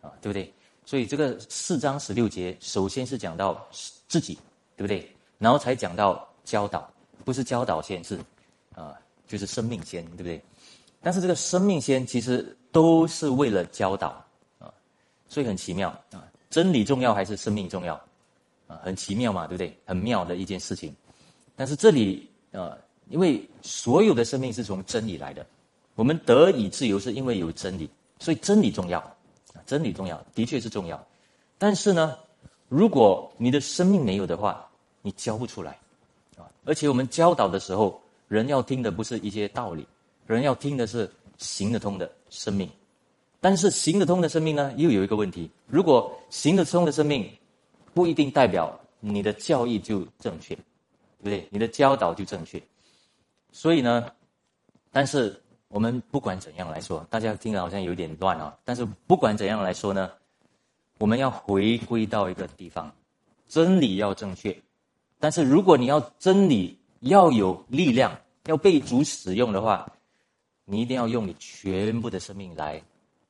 [0.02, 0.54] 啊，对不对？
[0.86, 3.66] 所以这个四章十六节，首先是讲到
[4.10, 4.38] 自己，
[4.80, 5.14] 对不对？
[5.38, 6.90] 然后才讲到教导，
[7.26, 8.18] 不是教导先，是
[8.74, 8.96] 啊，
[9.28, 10.42] 就是生命先，对不对？
[11.02, 14.26] 但是这个生命先其实都是为了教导
[14.58, 14.72] 啊，
[15.28, 17.94] 所以很奇妙啊，真理重要还是生命重要
[18.68, 18.80] 啊？
[18.82, 19.78] 很奇妙嘛，对不对？
[19.84, 20.96] 很妙的一件事情。
[21.58, 22.78] 但是这里啊，
[23.10, 25.46] 因为所有的生命是从真理来的，
[25.96, 27.90] 我们得以自由是因为有真理。
[28.18, 29.00] 所以真理重要
[29.54, 31.06] 啊，真理重要，的确是重要。
[31.58, 32.18] 但是呢，
[32.70, 34.69] 如果你的生命没有的话，
[35.02, 35.78] 你教不出来，
[36.38, 36.50] 啊！
[36.66, 39.88] 而且我们教导的时候，人要听的不是一些道理，
[40.28, 42.70] 人要听的是行得通的生命。
[43.40, 47.30] 但是行得通的生命呢，又有一个问题：如果行得通的生命，
[47.94, 51.48] 不一定代表你的教义就正确，对不对？
[51.50, 52.62] 你的教导就正确。
[53.52, 54.12] 所以呢，
[54.92, 55.42] 但是。
[55.72, 58.58] 我们不管怎样来说，大家听着好像有点乱啊。
[58.66, 60.10] 但是不管怎样来说呢，
[60.98, 62.92] 我们要回归到一个地方，
[63.48, 64.60] 真理要正确，
[65.20, 69.92] 但是如果你要真理要有力量，要被主使用的话，
[70.66, 72.82] 你一定要用你全部的生命来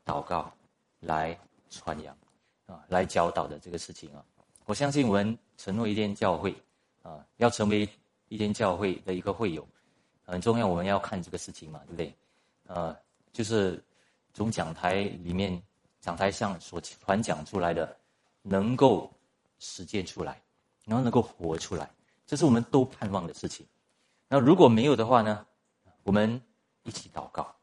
[0.06, 0.52] 祷告，
[1.00, 1.38] 来
[1.70, 2.16] 传扬，
[2.68, 4.24] 啊，来教导的这个事情啊。
[4.66, 6.56] 我相信我们承诺一间教会，
[7.02, 7.90] 啊，要成为
[8.28, 9.68] 一间教会的一个会友，
[10.26, 10.68] 很重要。
[10.68, 12.14] 我们要看这个事情嘛，对不对？
[12.68, 12.96] 呃，
[13.34, 13.84] 就是
[14.34, 15.60] 从讲台里面、
[16.00, 17.98] 讲台上所传讲出来的，
[18.44, 19.12] 能够
[19.58, 20.40] 实践出来，
[20.90, 21.90] 然后能够活出来，
[22.26, 23.66] 这是我们都盼望的事情。
[24.28, 25.46] 那如果没有的话呢？
[26.04, 26.42] 我们
[26.84, 27.56] 一起祷告，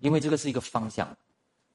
[0.00, 1.14] 因为这个是一个方向，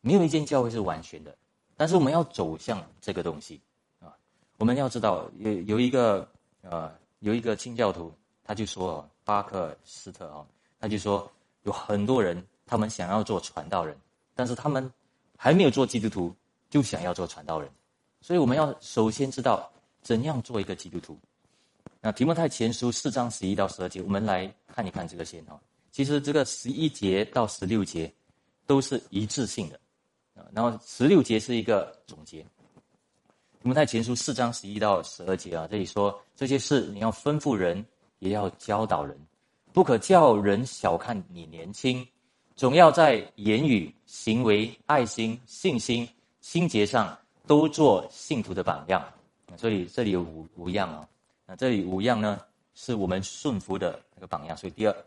[0.01, 1.37] 没有一间教会是完全的，
[1.75, 3.61] 但是我们要走向这个东西
[3.99, 4.11] 啊。
[4.57, 6.27] 我们要知道，有有一个
[6.61, 8.11] 呃，有一个清教徒，
[8.43, 10.43] 他就说巴克斯特啊，
[10.79, 11.31] 他就说
[11.63, 12.43] 有很多人。
[12.69, 13.97] 他们想要做传道人，
[14.35, 14.91] 但是他们
[15.37, 16.35] 还没有做基督徒，
[16.69, 17.71] 就想要做传道人。
[18.19, 19.71] 所以我们要首先知道
[20.07, 21.19] 怎样做一个基督徒。
[21.99, 25.59] 那提摩太前书四章十一到十二节，我们来看一看这个先哈。
[25.91, 28.09] 其实这个十一节到十六节
[28.65, 29.77] 都是一致性的
[30.33, 32.41] 啊，然后十六节是一个总结。
[33.61, 37.85] 提摩太前书四章十一到十二节啊，这里说这些事你要吩咐人，
[38.19, 39.19] 也要教导人，
[39.73, 42.07] 不可叫人小看你年轻。
[42.55, 46.07] 总要在言语、行为、爱心、信心、
[46.39, 49.05] 心结上都做信徒的榜样。
[49.55, 51.07] 所以这里有五五样啊。
[51.45, 52.41] 那这里五样呢，
[52.73, 54.57] 是我们顺服的那个榜样。
[54.57, 55.05] 所以第二，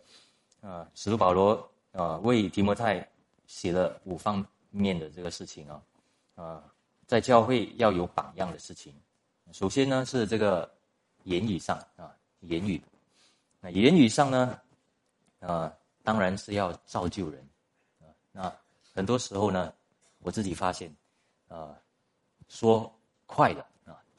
[0.61, 3.07] 呃，使徒保罗呃为提摩太
[3.47, 5.83] 写了五方面的这个事情啊，
[6.37, 6.65] 呃，
[7.07, 8.95] 在教会要有榜样的事情。
[9.53, 10.73] 首先呢是这个
[11.25, 12.81] 言语上啊，言语。
[13.61, 14.59] 那言语上呢，
[15.41, 15.73] 啊。
[16.03, 17.47] 当然是要造就人，
[18.01, 18.53] 啊，那
[18.95, 19.71] 很多时候呢，
[20.21, 20.91] 我自己发现，
[21.47, 21.77] 啊，
[22.49, 22.91] 说
[23.27, 23.65] 快的，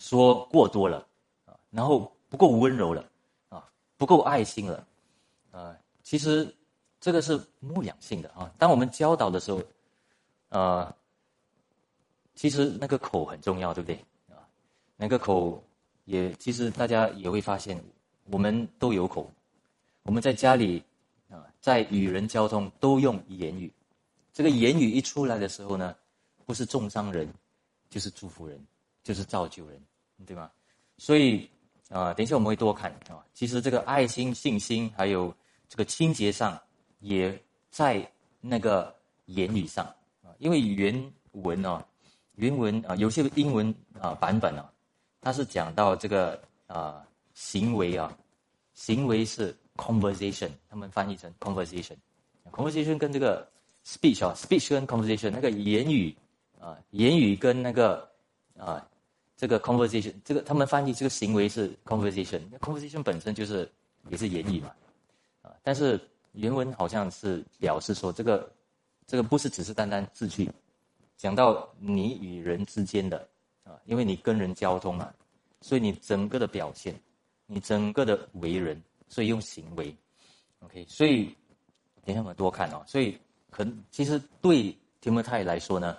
[0.01, 1.05] 说过多了
[1.45, 3.07] 啊，然后不够温柔了
[3.49, 4.87] 啊，不够爱心了，
[5.51, 6.51] 啊，其实
[6.99, 8.51] 这个是牧养性的啊。
[8.57, 9.61] 当我们教导的时候，
[10.49, 10.95] 呃，
[12.33, 13.95] 其实那个口很重要，对不对
[14.27, 14.41] 啊？
[14.97, 15.63] 那个口
[16.05, 17.79] 也其实大家也会发现，
[18.31, 19.29] 我们都有口，
[20.01, 20.83] 我们在家里。
[21.31, 23.71] 啊，在与人交通都用言语，
[24.33, 25.95] 这个言语一出来的时候呢，
[26.45, 27.25] 不是重伤人，
[27.89, 28.59] 就是祝福人，
[29.01, 29.81] 就是造就人，
[30.25, 30.51] 对吧？
[30.97, 31.49] 所以
[31.89, 33.23] 啊，等一下我们会多看啊。
[33.33, 35.35] 其实这个爱心、信心，还有
[35.67, 36.59] 这个清洁上，
[36.99, 37.37] 也
[37.69, 38.05] 在
[38.39, 39.85] 那个言语上
[40.23, 40.29] 啊。
[40.39, 41.85] 因为原文啊，
[42.35, 44.71] 原文啊，有些英文啊版本啊，
[45.19, 48.17] 它是讲到这个啊行为啊，
[48.73, 49.55] 行为是。
[49.77, 53.49] conversation，他们翻译成 conversation，conversation 跟这个
[53.83, 56.15] speech 啊，speech 跟 conversation 那个言语
[56.59, 58.07] 啊，言语跟那个
[58.59, 58.85] 啊，
[59.41, 63.67] 这个 conversation，这个他们翻译这个行为是 conversation，conversation 本身就是
[64.11, 64.71] 也是言语嘛，
[65.41, 65.99] 啊，但是
[66.33, 68.47] 原文好像是表示说这个
[69.07, 70.47] 这个不是只是单单字句，
[71.17, 73.27] 讲到你与人之间的
[73.63, 75.11] 啊，因为你跟人交通嘛，
[75.59, 76.93] 所以你整个的表现，
[77.47, 78.79] 你整个的为人。
[79.09, 79.93] 所以用行为
[80.59, 81.35] ，OK，所以
[82.05, 82.81] 等下我们多看哦。
[82.87, 83.17] 所以
[83.49, 85.97] 可能其实对提摩太来说呢，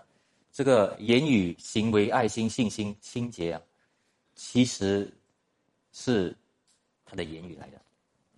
[0.52, 3.62] 这个言语、行为、爱心、信心、清洁啊，
[4.34, 5.10] 其实
[5.92, 6.36] 是
[7.04, 7.80] 他的言语来的。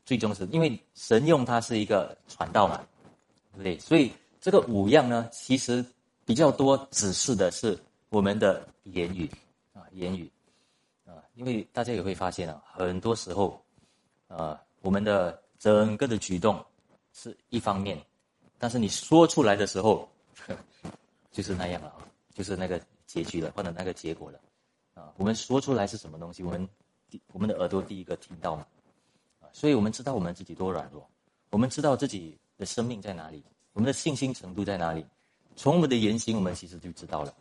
[0.06, 2.76] 最终是因为神用他是一个传道嘛，
[3.52, 3.78] 对不对？
[3.78, 5.84] 所以这个五样呢，其实
[6.24, 9.28] 比较多指示的是我们的言语
[9.72, 10.30] 啊，言语
[11.04, 13.60] 啊，因为大家也会发现啊，很多时候。
[14.26, 16.64] 啊，我们的整个的举动
[17.12, 17.96] 是一方面，
[18.58, 20.08] 但是你说出来的时候，
[21.34, 21.98] 就是那样了啊，
[22.32, 24.40] 就是那个结局了，或者那个结果了，
[24.94, 26.44] 啊，我们说出来是什么东西？
[26.44, 26.68] 我们
[27.32, 28.64] 我们的耳朵第一个听到嘛，
[29.40, 31.04] 啊，所以我们知道我们自己多软弱，
[31.50, 33.42] 我们知道自己的生命在哪里，
[33.72, 35.04] 我们的信心程度在哪里，
[35.56, 37.34] 从我们的言行，我们其实就知道了，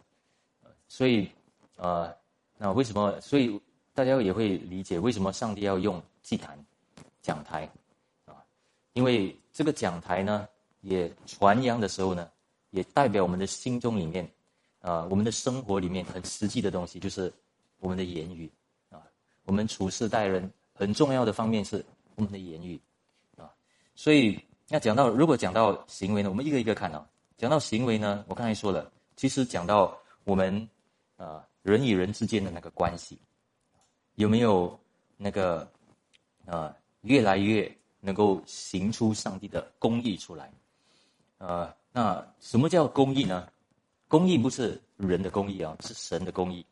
[0.87, 1.29] 所以，
[1.77, 2.11] 呃，
[2.57, 3.21] 那为什么？
[3.21, 3.61] 所以
[3.93, 6.57] 大家也会理解为什么上帝要用祭坛。
[7.21, 7.69] 讲台，
[8.25, 8.43] 啊，
[8.91, 10.45] 因为这个讲台呢，
[10.81, 12.29] 也传扬的时候呢，
[12.73, 14.27] 也代表我们的心中里面，
[14.81, 17.31] 啊，我们的生活里面很实际的东西，就是
[17.79, 18.51] 我们的言语，
[18.89, 18.99] 啊，
[19.45, 22.81] 我们处事待人很重要的方面是我们的言语，
[23.37, 23.47] 啊，
[23.93, 27.07] 所以要讲到，如果讲到行为呢，我们一个一个看啊。
[27.37, 30.67] 讲到行为呢，我刚才说了，其实讲到我们，
[31.17, 33.19] 啊，人与人之间的那个关系，
[34.15, 34.79] 有没有
[35.17, 35.69] 那个，
[36.45, 36.75] 啊？
[37.01, 40.49] 越来越能够行出上帝的公义出来，
[41.37, 43.47] 呃，那什么叫公义呢？
[44.07, 46.65] 公义不是人的公义啊，是神的公义。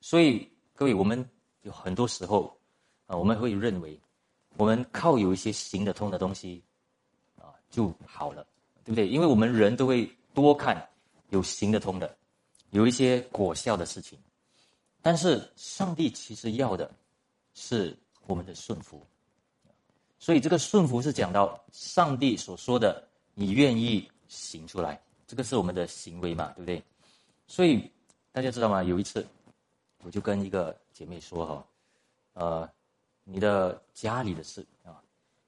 [0.00, 1.24] 所以各位，我们
[1.62, 2.52] 有很多时候，
[3.06, 3.98] 啊，我们会认为
[4.56, 6.62] 我们靠有一些行得通的东西
[7.36, 8.44] 啊就好了，
[8.84, 9.08] 对不对？
[9.08, 10.84] 因为我们人都会多看
[11.30, 12.16] 有行得通的，
[12.70, 14.18] 有一些果效的事情。
[15.00, 16.92] 但是上帝其实要的
[17.54, 19.06] 是我们的顺服，
[20.18, 26.82] 所以这个顺服是讲到上帝所说的，你愿意行出来，这个是我们的行为嘛，对不对？
[27.46, 27.90] 所以
[28.32, 28.82] 大家知道吗？
[28.82, 29.26] 有一次，
[30.02, 31.66] 我就跟一个姐妹说哈，
[32.34, 32.70] 呃，
[33.24, 35.02] 你的家里的事啊，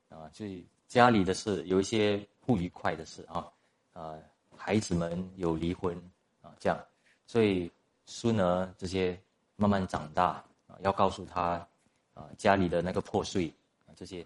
[0.09, 0.45] 啊，就
[0.87, 3.51] 家里的事有一些不愉快的事啊，
[3.93, 4.17] 啊，
[4.57, 5.97] 孩子们有离婚
[6.41, 6.79] 啊，这样，
[7.27, 7.71] 所以
[8.07, 9.19] 孙儿这些。
[9.61, 11.67] 慢慢长大啊，要告诉他
[12.15, 13.53] 啊，家里的那个破碎
[13.89, 14.25] 啊，这些，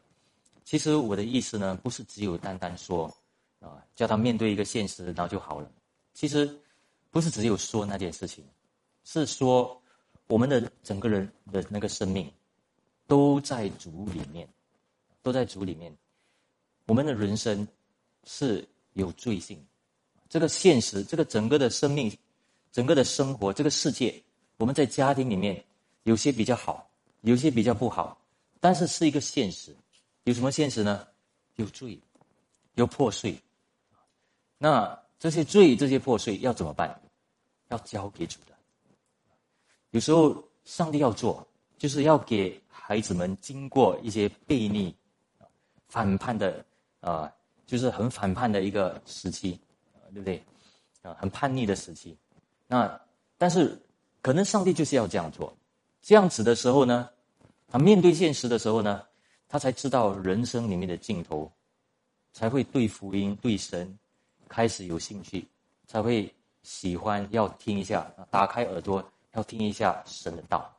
[0.63, 3.11] 其实我的意思呢，不是只有单单说
[3.63, 5.71] 啊，叫他面对一个现实，然后就好了。
[6.13, 6.61] 其实
[7.11, 8.45] 不是只有说那件事情，
[9.05, 9.81] 是说
[10.27, 12.31] 我们的整个人的那个生命
[13.07, 14.49] 都在主里面，
[15.23, 15.97] 都在主里面。
[16.87, 17.67] 我们的人生
[18.25, 19.65] 是有罪性，
[20.29, 22.13] 这个现实，这个整个的生命，
[22.73, 24.23] 整个的生活，这个世界。
[24.59, 25.65] 我们在家庭里面，
[26.03, 26.91] 有些比较好，
[27.23, 28.21] 有些比较不好，
[28.61, 29.75] 但是是一个现实。
[30.25, 31.07] 有什么现实呢？
[31.57, 31.99] 有罪，
[32.75, 33.37] 有破碎。
[34.63, 36.97] 那这些罪、这些破碎要怎么办？
[37.71, 38.53] 要交给主的。
[39.91, 41.45] 有时候上帝要做，
[41.77, 44.95] 就是要给孩子们经过一些悖逆、
[45.89, 46.65] 反叛的
[47.01, 47.29] 啊，
[47.67, 49.59] 就是很反叛的一个时期，
[50.13, 50.41] 对不对？
[51.03, 52.17] 啊，很叛逆的时期。
[52.69, 53.01] 那
[53.37, 53.77] 但是。
[54.25, 55.53] 可能上帝就是要这样做，
[56.01, 57.11] 这样子的时候呢，
[57.67, 59.03] 他面对现实的时候呢，
[59.49, 61.51] 他才知道人生里面的尽头，
[62.33, 63.99] 才会对福音、对神
[64.53, 65.49] 开始有兴趣，
[65.87, 66.31] 才会
[66.63, 70.71] 喜欢要听一下，打开耳朵要听一下神的道。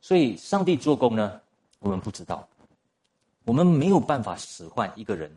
[0.00, 1.40] 所以，上帝做工呢，
[1.78, 2.46] 我们不知道，
[3.44, 5.30] 我们没有办法使唤一个人，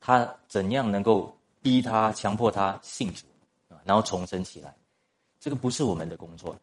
[0.00, 3.26] 他怎样能够逼他、强迫他信主
[3.68, 4.74] 啊，然后重生起来。
[5.38, 6.58] 这个不是我们的工作，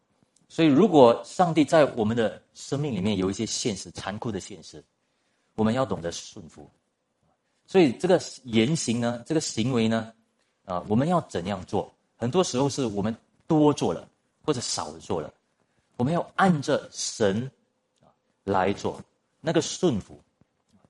[0.48, 4.82] 所以如果上帝在我们的生命里面有一些现实、残酷的现实，
[5.54, 6.68] 我们要懂得顺服。
[7.68, 10.12] 所以这个言行呢，这个行为呢，
[10.66, 11.90] 啊，我们要怎样做？
[12.18, 14.06] 很多时候是我们多做了，
[14.44, 15.32] 或者少做了，
[15.96, 17.50] 我们要按着神
[18.02, 18.12] 啊
[18.44, 19.00] 来做
[19.40, 20.20] 那个顺服。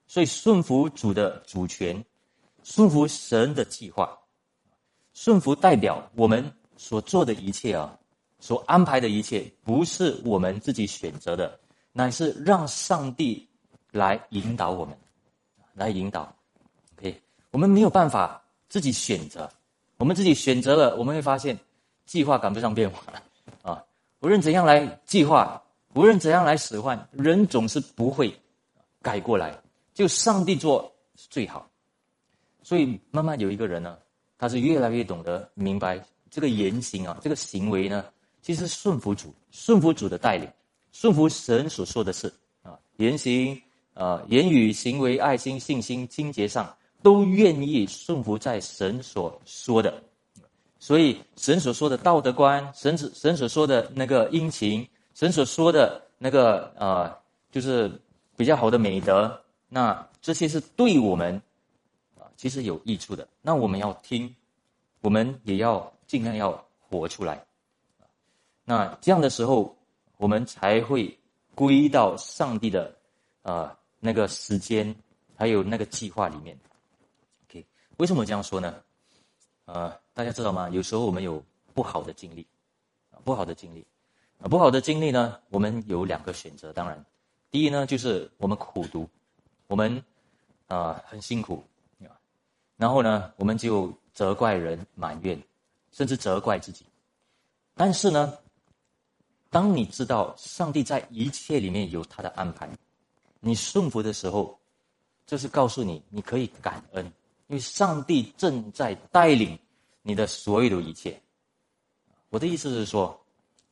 [0.09, 2.05] 所以顺服主的主权，
[2.65, 4.19] 顺服神的计划，
[5.15, 6.53] 顺服代表我们。
[6.79, 7.99] 所做的一切啊，
[8.39, 11.59] 所安排的一切，不是我们自己选择的，
[11.91, 13.49] 乃是让上帝
[13.93, 14.95] 来引导我们，
[15.73, 16.31] 来引导。
[16.99, 17.19] OK，
[17.51, 19.51] 我们没有办法自己选择，
[19.99, 21.59] 我们自己选择了，我们会发现
[22.05, 23.03] 计划赶不上变化
[23.63, 23.83] 啊。
[24.21, 25.63] 无论怎样来计划，
[25.95, 28.35] 无论怎样来使唤，人总是不会
[29.01, 29.57] 改过来，
[29.95, 31.69] 就上帝做是最好。
[32.63, 33.97] 所以慢慢有一个人呢，
[34.37, 35.99] 他是越来越懂得明白。
[36.29, 38.05] 这个言行啊，这个行为呢，
[38.43, 40.47] 其实顺服主，顺服主的带领，
[40.93, 42.31] 顺服神所说的事
[42.63, 43.59] 啊，言行
[43.95, 50.03] 啊，言语、行为、爱心、信心、清洁上，都愿意顺服在神所说的。
[50.79, 57.17] 所以，神所说的道德观，神所神所说的那个殷勤，神所说的那个呃，
[57.51, 57.91] 就是
[58.37, 61.41] 比较好的美德，那这些是对我们
[62.19, 63.27] 啊，其实有益处的。
[63.43, 64.35] 那我们要听，
[65.01, 65.93] 我们也要。
[66.07, 67.45] 尽量要活出来，
[68.65, 69.77] 那这样的时候，
[70.19, 71.19] 我们才会
[71.53, 72.95] 归到上帝的
[73.43, 74.95] 啊那个时间，
[75.35, 76.57] 还有那个计划里面。
[77.97, 78.83] 为什么这样说呢？
[79.67, 80.69] 呃，大家知道吗？
[80.71, 81.43] 有时候我们有
[81.75, 82.47] 不好的经历，
[83.25, 83.85] 不好的经历，
[84.41, 86.73] 啊，不好的经历呢，我们有两个选择。
[86.73, 87.05] 当然，
[87.51, 89.09] 第一呢，就是我们苦读，
[89.67, 90.03] 我们
[90.69, 91.65] 啊很辛苦，
[92.77, 95.43] 然后呢，我们就责怪人，埋怨。
[95.93, 96.85] 甚至责怪自己，
[97.75, 98.37] 但是呢，
[99.49, 102.69] 当你知道上帝在一切里面有他的安排，
[103.41, 104.59] 你顺服的时候，
[105.27, 107.11] 这是告诉你你可以感恩，
[107.49, 109.59] 因为上帝正在带领
[110.03, 111.21] 你的所有的一切。
[112.31, 113.19] 我的意思是说，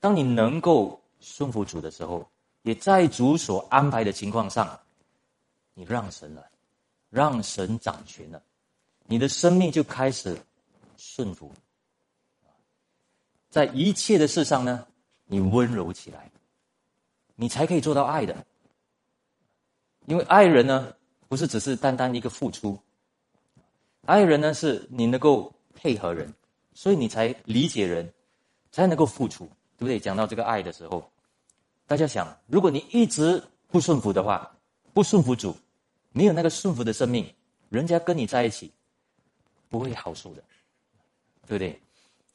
[0.01, 2.29] 当你能够顺服主的时候，
[2.63, 4.79] 也在主所安排的情况上，
[5.75, 6.47] 你让神了，
[7.11, 8.41] 让神掌权了，
[9.07, 10.39] 你的生命就开始
[10.97, 11.53] 顺服。
[13.51, 14.87] 在一切的事上呢，
[15.27, 16.31] 你温柔起来，
[17.35, 18.47] 你才可以做到爱的。
[20.07, 20.95] 因为爱人呢，
[21.29, 22.79] 不是只是单单一个付出，
[24.07, 26.33] 爱人呢是你能够配合人，
[26.75, 28.09] 所以你才理解人，
[28.71, 29.45] 才能够付出，
[29.77, 29.99] 对不对？
[29.99, 31.09] 讲到这个爱的时候，
[31.87, 34.51] 大家想，如果你一直不顺服的话，
[34.93, 35.57] 不顺服主，
[36.13, 37.27] 没有那个顺服的生命，
[37.71, 38.71] 人家跟你在一起，
[39.69, 40.43] 不会好受的，
[41.47, 41.81] 对不对？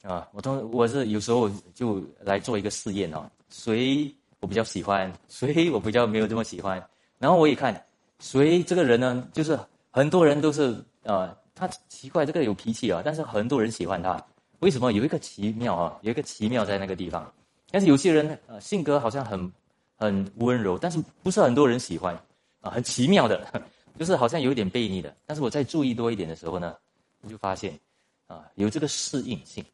[0.02, 6.82] 啊，我通我是有时候就来做一个试验哦，谁我比较喜欢，谁我比较没有这么喜欢，
[7.18, 7.84] 然后我一看，
[8.18, 9.58] 谁这个人呢，就是
[9.90, 14.20] 很多人都是啊，他奇怪这个有脾气啊，但是很多人喜欢他，
[14.60, 14.90] 为什么？
[14.92, 17.32] 有一个奇妙啊，有一个奇妙在那个地方，
[17.70, 19.52] 但是有些人呃性格好像很
[19.96, 22.18] 很温柔，但是不是很多人喜欢
[22.60, 23.46] 啊，很奇妙的，
[23.98, 26.74] 就是好像有一点悖逆的，但是我在注意多一点的时候呢，
[27.20, 27.78] 我就发现
[28.26, 29.64] 啊，有这个适应性。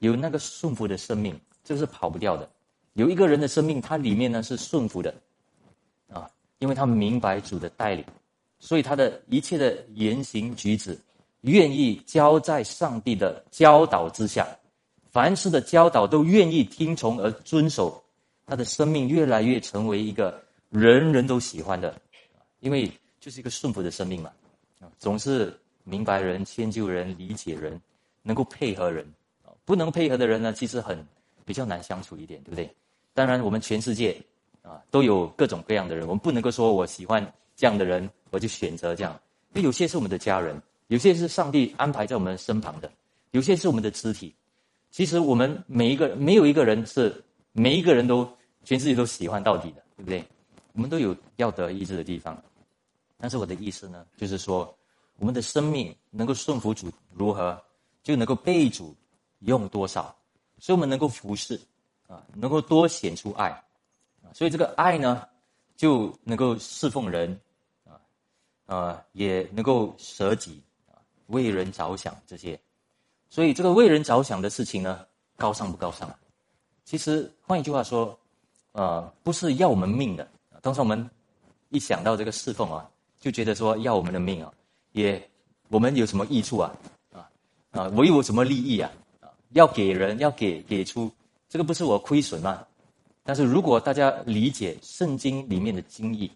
[0.00, 2.48] 有那个顺服的生命，这是跑不掉的。
[2.92, 5.12] 有一个人的生命，他里面呢是顺服的，
[6.08, 6.30] 啊，
[6.60, 8.04] 因为他明白主的带领，
[8.60, 10.96] 所以他的一切的言行举止，
[11.42, 14.46] 愿意交在上帝的教导之下，
[15.10, 18.02] 凡事的教导都愿意听从而遵守，
[18.46, 21.94] 他的生命越来越成为一个人人都喜欢的，
[22.60, 24.30] 因为就是一个顺服的生命嘛，
[24.98, 27.80] 总是明白人、迁就人、理解人，
[28.22, 29.06] 能够配合人。
[29.64, 31.06] 不能配合的人呢，其实很
[31.44, 32.74] 比较难相处一点，对不对？
[33.12, 34.16] 当然，我们全世界
[34.62, 37.22] 啊都有各种各样的人，我们不能够说我喜欢
[37.54, 39.12] 这样的人，我就选择这样。
[39.52, 40.58] 因为有些是我们的家人，
[40.88, 42.90] 有些是上帝安排在我们身旁的，
[43.30, 44.34] 有些是我们的肢体。
[44.90, 48.28] 其实我们每一个没有一个人是每一个人都
[48.64, 50.24] 全世界都喜欢到底的，对不对？
[50.72, 52.36] 我们都有要得意志的地方。
[53.16, 54.76] 但是我的意思呢，就是说
[55.18, 57.58] 我们的生命能够顺服主，如何
[58.02, 58.94] 就能够被主。
[59.42, 60.12] 用多少，
[60.58, 61.54] 所以我们能够服侍，
[62.08, 63.50] 啊，能够多显出爱，
[64.20, 65.28] 啊，所以这个爱呢，
[65.76, 67.40] 就能够侍奉人，
[67.84, 68.00] 啊，
[68.66, 70.60] 呃，也能够舍己，
[71.28, 72.60] 为人着想这些，
[73.30, 75.06] 所以这个为人着想的事情呢，
[75.36, 76.08] 高尚不高尚？
[76.84, 78.18] 其实换一句话说，
[78.72, 80.26] 呃，不是要我们命的。
[80.60, 81.08] 当时我们
[81.68, 84.52] 一想到这个侍奉啊，就觉得说要我们的命啊，
[84.92, 85.30] 也
[85.68, 86.74] 我们有什么益处啊？
[87.12, 87.30] 啊
[87.70, 88.90] 啊，我有什么利益啊？
[89.50, 91.10] 要给人，要给给出，
[91.48, 92.66] 这个不是我亏损吗？
[93.22, 96.30] 但是如果大家理解圣经里面的经义，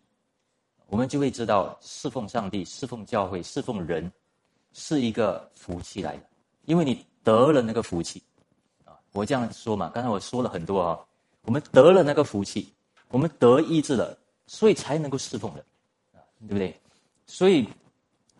[0.89, 4.13] 我们就会知道侍奉上帝、侍奉教会、侍奉人，
[4.73, 6.23] 是一个福气来的，
[6.65, 8.23] 因为你得了那个福气，
[8.85, 10.99] 啊，我这样说嘛，刚才我说了很多啊，
[11.43, 12.73] 我们得了那个福气，
[13.09, 14.17] 我们得医治了，
[14.47, 15.65] 所以才能够侍奉人，
[16.15, 16.81] 啊，对不对？
[17.27, 17.69] 所以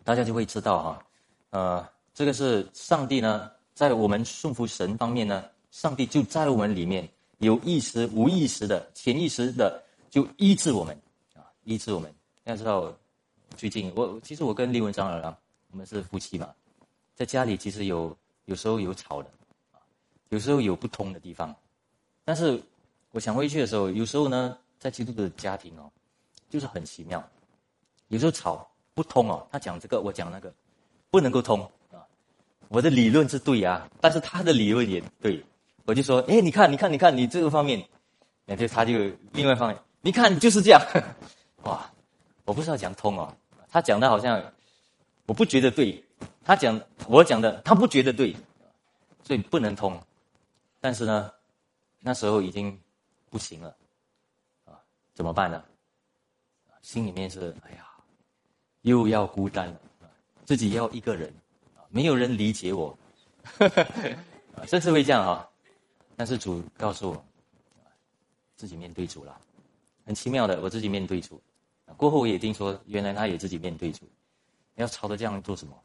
[0.03, 1.05] 大家就会知道哈，
[1.51, 3.51] 呃，这个是上帝呢。
[3.75, 7.09] 在我们顺服神方面呢，上帝就在我们里面
[7.39, 10.95] 有意识、无意识的、潜意识的就医治我们
[11.33, 12.13] 啊，医治我们。
[12.43, 12.93] 要知道，
[13.57, 15.35] 最近我其实我跟李文长老
[15.73, 16.53] 我们是夫妻嘛，
[17.15, 18.15] 在家里其实有
[18.45, 19.29] 有时候有吵的，
[20.29, 21.53] 有时候有不通的地方。
[22.23, 22.61] 但是
[23.09, 25.91] 我想回去的时候，有时候呢，在基督的家庭哦，
[26.47, 27.27] 就是很奇妙，
[28.09, 30.53] 有时候吵不通哦，他讲这个，我讲那个，
[31.09, 31.59] 不能够通
[31.91, 32.05] 啊。
[32.67, 35.43] 我的理论是对啊，但是他的理论也对，
[35.85, 37.83] 我就说，哎，你看，你看，你看，你这个方面，
[38.45, 38.93] 那就他就
[39.31, 40.79] 另外一方面，你看就是这样，
[41.63, 41.91] 哇，
[42.45, 43.35] 我不知道讲通哦，
[43.67, 44.39] 他讲的好像
[45.25, 46.03] 我不觉得对，
[46.43, 48.35] 他讲我讲的他不觉得对，
[49.23, 50.01] 所以不能通，
[50.81, 51.31] 但是呢，
[51.99, 52.79] 那时候已经
[53.29, 53.75] 不行了，
[54.65, 54.79] 啊，
[55.13, 55.63] 怎么办呢？
[56.81, 57.87] 心里面是哎呀，
[58.81, 59.79] 又要孤单了，
[60.45, 61.33] 自己要一个人。
[61.89, 62.97] 没有人理解我，
[64.65, 65.47] 甚至会这样啊！
[66.15, 67.25] 但是主告诉我，
[68.55, 69.39] 自己面对主了，
[70.03, 71.39] 很奇妙的，我自己面对主。
[71.95, 74.09] 过后我也听说，原来他也自己面对主。
[74.75, 75.75] 你要朝着这样做什么？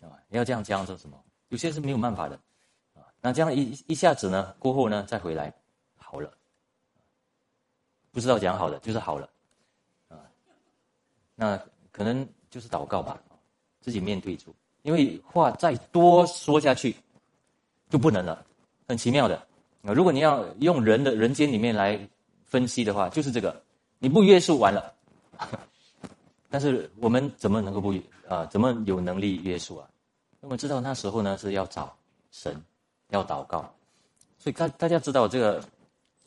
[0.00, 1.16] 啊，你要这样这样做什么？
[1.48, 2.36] 有些是没有办法的
[2.94, 3.06] 啊。
[3.20, 5.52] 那这样一一下子呢，过后呢，再回来
[5.96, 6.32] 好了，
[8.10, 9.28] 不知道讲好的就是好了
[10.08, 10.18] 啊。
[11.34, 13.22] 那可能就是祷告吧，
[13.80, 14.54] 自己面对住。
[14.82, 16.96] 因为话再多说下去，
[17.88, 18.44] 就不能了，
[18.88, 19.36] 很奇妙的
[19.82, 19.92] 啊！
[19.92, 21.96] 如果你要用人的人间里面来
[22.44, 23.62] 分析的话，就是这个，
[24.00, 24.92] 你不约束完了，
[26.52, 27.94] 但是我们怎么能够不
[28.28, 28.44] 啊？
[28.46, 29.88] 怎么有能力约束啊？
[30.38, 31.96] 那么知道那时候呢是要找
[32.30, 32.62] 神，
[33.08, 33.74] 要祷告，
[34.38, 35.66] 所以大大家知道这个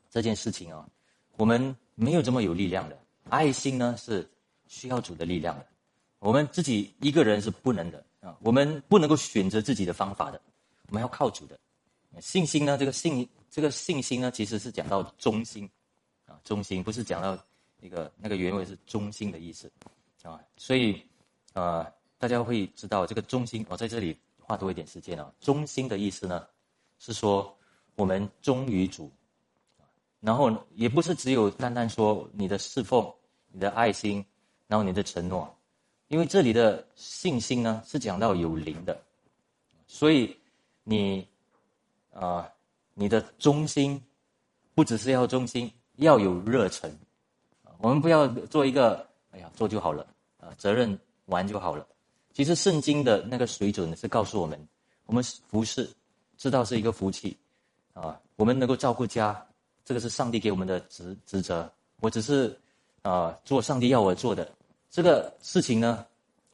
[0.09, 0.83] 这件事情啊，
[1.37, 2.97] 我们没有这么有力量的，
[3.29, 4.27] 爱心呢是
[4.67, 5.65] 需要主的力量的，
[6.17, 8.03] 我们自己一个人是不能的。
[8.21, 10.41] 啊，我们不能够选择自己的方法的，
[10.87, 11.55] 我们要靠主的
[12.19, 12.75] 信心呢。
[12.75, 15.69] 这个信，这个信心呢，其实是讲到忠心
[16.25, 17.37] 啊，忠心不是讲到
[17.79, 19.71] 那个那个原文是忠心的意思
[20.25, 20.39] 啊。
[20.57, 21.01] 所以
[21.53, 23.65] 啊，大家会知道这个忠心。
[23.69, 25.31] 我在这里花多一点时间啊。
[25.39, 26.45] 忠心的意思呢，
[26.99, 27.55] 是说
[27.95, 29.11] 我们忠于主，
[30.19, 33.11] 然后也不是只有单单说你的侍奉
[33.51, 34.25] 你的爱心，
[34.67, 35.51] 然后你的承诺。
[36.07, 39.01] 因为这里的信心呢，是讲到有灵的，
[39.87, 40.37] 所以
[40.83, 41.27] 你
[42.13, 42.47] 啊，
[42.93, 43.99] 你的忠心
[44.75, 46.95] 不只是要忠心，要有热忱。
[47.79, 50.05] 我们不要做一个哎呀做就好了
[50.57, 51.87] 责任完就好了。
[52.33, 54.67] 其实圣经的那个水准是告诉我们，
[55.05, 55.89] 我们服侍
[56.37, 57.37] 知道是一个福气
[57.93, 59.45] 啊，我们能够照顾家，
[59.85, 61.71] 这个是上帝给我们的职职责。
[62.01, 62.59] 我只是
[63.01, 64.51] 啊做上帝要我做的。
[64.89, 66.05] 这个事情呢，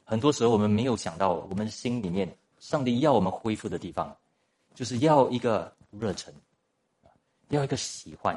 [0.04, 4.16] 很多时候我们没有想到，我们心里面上帝要我们恢复的地方，
[4.74, 6.32] 就是要一个热忱，
[7.48, 8.36] 要一个喜欢，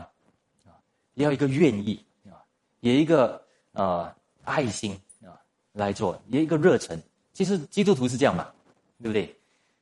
[0.66, 0.74] 啊，
[1.14, 2.42] 要一个愿意啊，
[2.80, 3.40] 有一个
[3.74, 4.12] 呃
[4.44, 5.00] 爱心
[5.76, 7.00] 来做，有一个热忱。
[7.32, 8.48] 其实基督徒是这样嘛，
[9.02, 9.36] 对不对？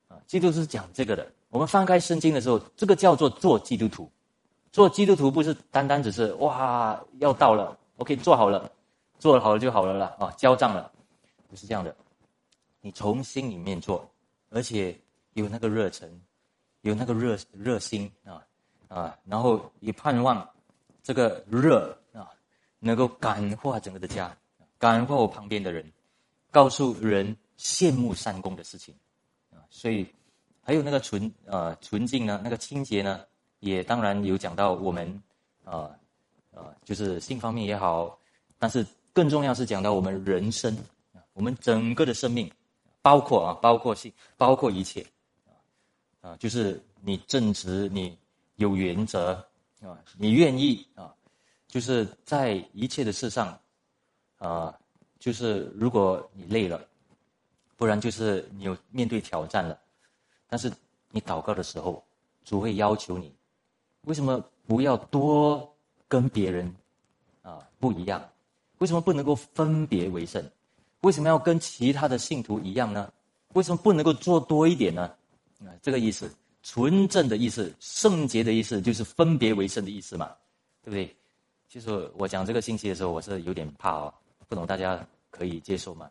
[0.09, 1.25] 啊，基督是讲这个的。
[1.49, 4.11] 我们翻开圣经的时候，这个叫做做基督徒。
[4.71, 8.69] 做基督徒不是单单只是哇要到了，OK 做好了。
[9.19, 10.91] 做好了就好了啦，啊，交账了，
[11.47, 11.95] 不是这样的。
[12.81, 14.05] 你从心里面做，
[14.49, 14.99] 而且
[15.31, 16.09] 有那个热忱，
[16.81, 18.43] 有那个热热心啊
[18.89, 20.45] 啊，然后也盼望
[21.01, 22.27] 这个热啊
[22.79, 24.35] 能够感化整个的家，
[24.83, 25.89] 感化我旁边的人，
[26.51, 28.93] 告诉人羡慕善功的事情
[29.51, 29.63] 啊。
[29.69, 30.05] 所以
[30.61, 33.21] 还有那个纯呃纯净呢，那个清洁呢，
[33.59, 35.07] 也当然有讲到我们
[35.63, 35.89] 啊
[36.53, 38.19] 啊，就是性方面也好，
[38.59, 38.85] 但是。
[39.15, 40.75] 更重要是讲到我们人生，
[41.33, 42.51] 我们整个的生命，
[42.99, 45.05] 包括啊，包括性，包括一切，
[45.45, 45.53] 啊，
[46.21, 48.17] 啊，就是你正直，你
[48.55, 49.33] 有原则
[49.83, 51.13] 啊，你愿意啊，
[51.67, 53.55] 就是在一切的事上，
[54.43, 54.77] 啊，
[55.19, 56.85] 就是如果你累了，
[57.77, 59.79] 不然就是你有面对挑战了，
[60.49, 60.69] 但是
[61.11, 62.03] 你祷告的时候，
[62.43, 63.33] 主会要求你，
[64.01, 65.73] 为什么不要多
[66.09, 66.75] 跟别人
[67.41, 68.21] 啊不一样？
[68.79, 70.43] 为什么不能够分别为圣？
[71.01, 73.09] 为什么要跟其他的信徒一样呢？
[73.53, 75.03] 为什么不能够做多一点呢？
[75.61, 76.29] 啊，这个意思，
[76.63, 80.35] 纯正的意思，圣洁的意思，就是分别为圣的意思嘛，
[80.83, 81.15] 对不对？
[81.69, 84.13] 其实我讲这个信息的时候，我是有点怕哦，
[84.53, 86.09] 不懂大家可以接受吗？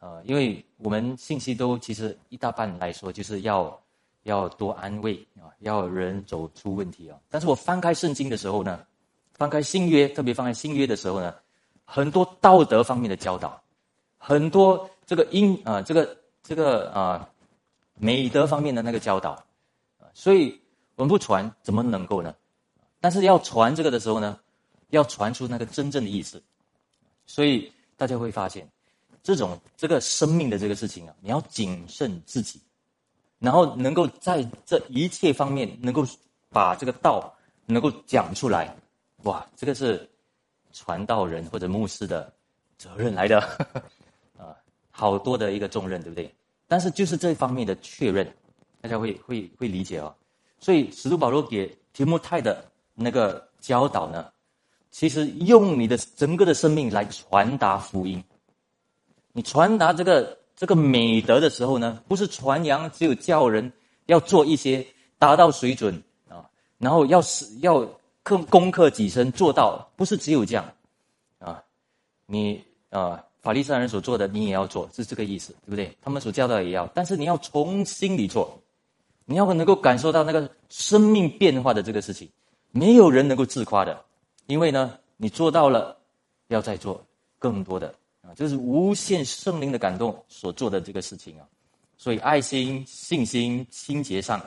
[0.00, 3.80] 呃，因为我们信息都其实一大半来说，就是要
[4.24, 7.18] 要多安慰啊，要人走出问题啊。
[7.30, 8.84] 但是我翻开圣经的时候呢，
[9.34, 11.34] 翻开新约，特别翻开新约的时候呢。
[11.88, 13.62] 很多道德方面的教导，
[14.18, 17.30] 很多这个因啊，这个这个啊，
[17.94, 19.40] 美德方面的那个教导，
[20.12, 20.60] 所以
[20.96, 22.34] 我们不传怎么能够呢？
[23.00, 24.36] 但是要传这个的时候呢，
[24.90, 26.42] 要传出那个真正的意思，
[27.24, 28.68] 所以大家会发现，
[29.22, 32.60] 这种这个生命的这个事情啊，你要谨慎自己，
[33.38, 36.06] 然后能够在这一切方面能够
[36.50, 37.34] 把这个道
[37.66, 38.76] 能够讲出来，
[39.24, 40.08] 哇，这个是。
[40.78, 42.30] 传道人或者牧师的
[42.76, 43.40] 责任来的，
[44.36, 44.52] 啊，
[44.90, 46.30] 好多的一个重任，对不对？
[46.68, 48.30] 但是就是这方面的确认，
[48.82, 50.14] 大家会会会理解哦。
[50.60, 52.62] 所以使徒保罗给提摩太的
[52.94, 54.30] 那个教导呢，
[54.98, 58.24] 其实用你的整个的生命来传达福音。
[59.34, 63.70] 你传达这个这个美德的时候呢，不是传扬，只有叫人
[64.06, 64.86] 要做一些
[65.18, 67.86] 达到水准啊，然后要是要。
[68.22, 70.64] 克攻克己身，做到不是只有这样，
[71.38, 71.62] 啊，
[72.26, 75.96] 你啊，法利赛人所做的你也要做，是这个意思，对不对？
[76.02, 78.60] 他们所教导也要，但是你要从心里做，
[79.26, 82.28] 你要能够感受到那个生命变化的这个事情，
[82.72, 84.04] 没有人能够自夸的，
[84.46, 85.96] 因为呢，你做到了，
[86.48, 87.04] 要再做
[87.38, 91.46] 更多的啊，这是无限圣灵的感动所做的这个事情啊，
[91.96, 94.40] 所以爱心、信心、清洁上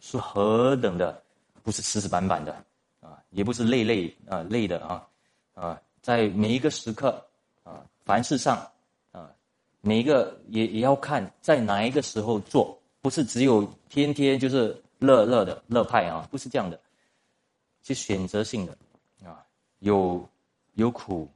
[0.00, 1.22] 是何等的，
[1.62, 2.54] 不是死死板板的。
[3.00, 5.06] 啊，也不是累累啊累的啊，
[5.54, 7.24] 啊，在每一个时刻
[7.62, 8.56] 啊，凡事上
[9.12, 9.30] 啊，
[9.80, 16.80] 每一个也也要看在哪一个时候做，不是只有天天就是乐乐的乐派啊，不是这样的，
[17.84, 18.76] 是选择性的
[19.24, 19.46] 啊，
[19.80, 20.28] 有
[20.74, 21.28] 有苦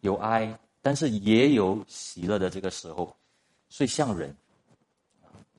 [0.00, 3.16] 有哀，但是也有喜乐的这个时候，
[3.68, 4.36] 所以像人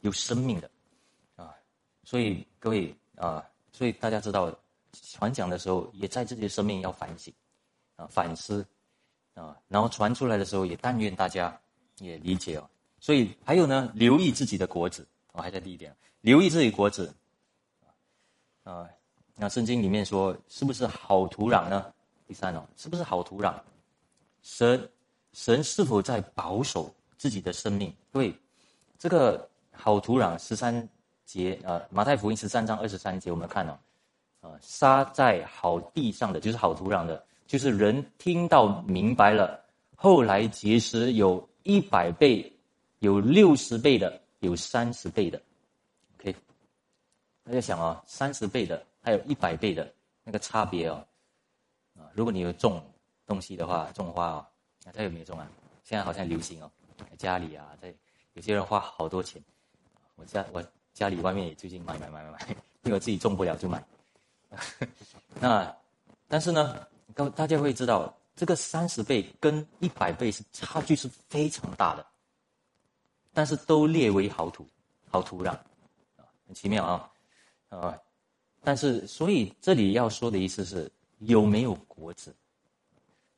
[0.01, 0.69] 有生命的
[1.35, 1.55] 啊，
[2.03, 4.53] 所以各位啊，所以大家知道。
[4.93, 7.33] 传讲的时候，也在自己的生命要反省，
[7.95, 8.65] 啊，反思，
[9.33, 11.57] 啊，然后传出来的时候，也但愿大家
[11.99, 12.69] 也理解哦。
[12.99, 17.15] 所以还有呢，留意自己的果子，我还在第一点，留意自己果子，
[18.63, 18.89] 啊，
[19.41, 21.91] 那圣经里面说，是不是好土壤呢？
[22.27, 23.55] 第三哦，是不是好土壤？
[24.43, 24.87] 神
[25.33, 27.91] 神是否在保守自己的生命？
[28.11, 28.31] 对，
[28.99, 30.87] 这个好土壤十三
[31.25, 33.75] 节呃，马太福音十三章二十三节，我们看哦。
[34.61, 39.59] 撒在好地上的就是好土壤的，就是人听到明白了，
[39.95, 42.51] 后来结实有一百倍，
[42.99, 45.41] 有六十倍的，有三十倍的。
[46.19, 46.35] OK，
[47.43, 49.93] 大家想啊，三十倍的，还有一百倍的
[50.23, 51.05] 那个差别哦。
[51.97, 52.81] 啊，如果你有种
[53.25, 54.47] 东西的话，种花哦，
[54.85, 55.47] 那它有没有种啊？
[55.83, 56.71] 现在好像流行哦，
[57.17, 57.93] 家里啊，在
[58.33, 59.43] 有些人花好多钱。
[60.15, 62.47] 我家我家里外面也最近买买买买买，
[62.83, 63.83] 因为我自己种不了就买。
[65.39, 65.75] 那
[66.27, 68.15] 但是呢，大大家会知道。
[68.33, 72.03] 这个三十倍跟一百倍是差距是非常大的，
[73.33, 74.65] 但是都列为好土、
[75.11, 75.55] 好土壤，
[76.47, 77.11] 很奇妙啊，
[77.69, 77.99] 啊，
[78.63, 82.33] 但是所以这里要说的意思是有没有果子？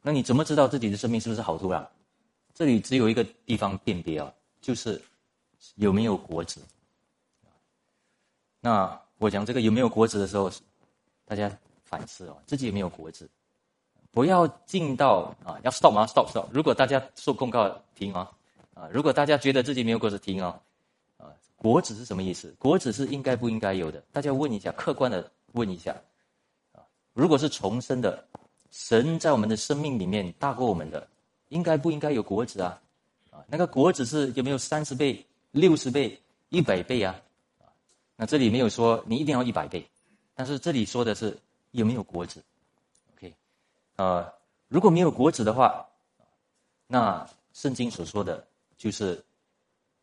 [0.01, 1.86] 那你怎么知道自己的生命是不是好土壤？
[2.53, 5.01] 这里只有一个地方辨别啊，就是
[5.76, 6.61] 有没有果子。
[8.59, 10.51] 那我讲这个有没有果子的时候，
[11.26, 11.51] 大家
[11.84, 13.30] 反思哦，自己有没有果子？
[14.11, 16.47] 不要进到啊，要 stop 吗？stop stop。
[16.51, 18.30] 如果大家受公告停啊，
[18.76, 20.61] 啊，如果大家觉得自己没有果子停啊，
[21.64, 22.53] 国，子是什么意思？
[22.59, 24.03] 果子是应该不应该有的？
[24.11, 25.95] 大家问一下，客观的问一下，
[26.74, 26.84] 啊，
[27.14, 28.28] 如果是重生的，
[28.70, 31.07] 神在我们的生命里面大过我们的，
[31.47, 32.82] 应该不应该有果子啊？
[33.32, 37.16] 啊，那个果子是有没有三十倍、六十倍、一百倍啊？
[37.61, 37.72] 啊，
[38.18, 39.88] 那这里没有说你一定要一百倍，
[40.36, 41.39] 但是这里说的是
[41.72, 42.43] 有没有果子。
[43.16, 43.34] ？OK，
[43.95, 44.30] 呃，
[44.68, 45.88] 如果没有果子的话，
[46.88, 48.45] 那圣经所说的
[48.76, 49.24] 就是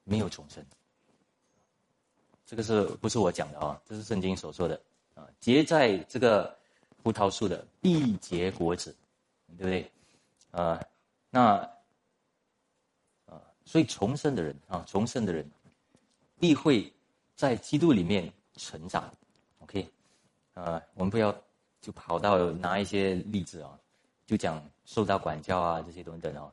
[0.04, 0.64] 没有重生。
[2.50, 3.80] 这个是不是我讲的啊？
[3.86, 4.74] 这是圣经所说的
[5.14, 6.52] 啊，结在这个
[7.00, 8.92] 葡萄树的必结果子，
[9.56, 9.90] 对不对？
[10.50, 10.84] 啊，
[11.30, 11.58] 那
[13.26, 15.48] 啊，所以重生的人啊，重生的人
[16.40, 16.92] 必会
[17.36, 19.08] 在基督里面成长。
[19.60, 19.88] OK，
[20.54, 21.32] 呃，我们不要。
[21.82, 23.70] 就跑到拿一些例子啊，
[24.26, 26.52] 就讲受到管教啊这些等等哦。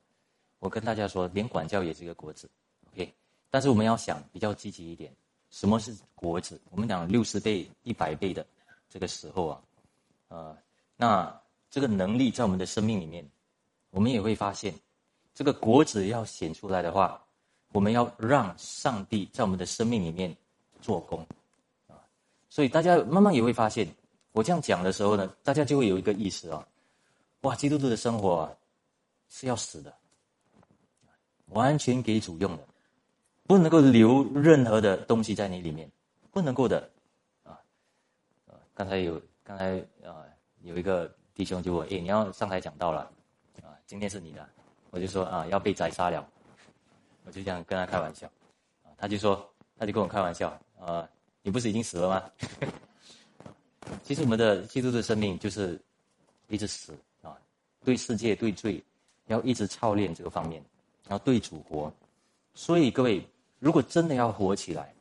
[0.60, 2.50] 我跟大家说，连管教也是一个果子
[2.90, 3.14] ，OK。
[3.50, 5.14] 但是我们要想比较积极一点，
[5.50, 6.60] 什么是果子？
[6.70, 8.46] 我们讲六十倍、一百倍的
[8.90, 9.62] 这个时候啊，
[10.28, 10.58] 呃，
[10.96, 13.28] 那这个能力在我们的生命里面，
[13.90, 14.74] 我们也会发现，
[15.34, 17.22] 这个果子要显出来的话，
[17.72, 20.36] 我们要让上帝在我们的生命里面
[20.82, 21.26] 做工
[21.88, 21.96] 啊。
[22.50, 23.88] 所以大家慢慢也会发现。
[24.34, 26.68] 我这样讲的时候呢，大家就会有一个意识啊，
[27.42, 28.54] 哇，基督徒的生活啊
[29.30, 29.92] 是要死的，
[31.48, 32.68] 完全给主用的，
[33.48, 35.90] 不能够留任何的东西在你里面，
[36.32, 36.90] 不能够的，
[37.44, 37.58] 啊，
[38.46, 40.26] 啊，刚才有刚才啊
[40.62, 43.10] 有一个弟兄就问，哎，你要上台讲道了，
[43.64, 44.48] 啊，今天是你的，
[44.92, 46.28] 我就说啊要被宰杀了，
[47.24, 48.28] 我就这样跟他开玩笑，
[48.84, 51.08] 啊，他就说他就跟我开玩笑，啊，
[51.42, 52.24] 你不是已经死了吗？
[54.04, 55.80] 其实我们的基督的生命就是
[56.50, 57.38] 一直死啊，
[57.86, 58.84] 对世界对罪，
[59.28, 60.62] 要一直操练这个方面，
[61.08, 61.90] 然后对主活。
[62.54, 63.26] 所以各位，
[63.60, 64.94] 如果真的要活起来，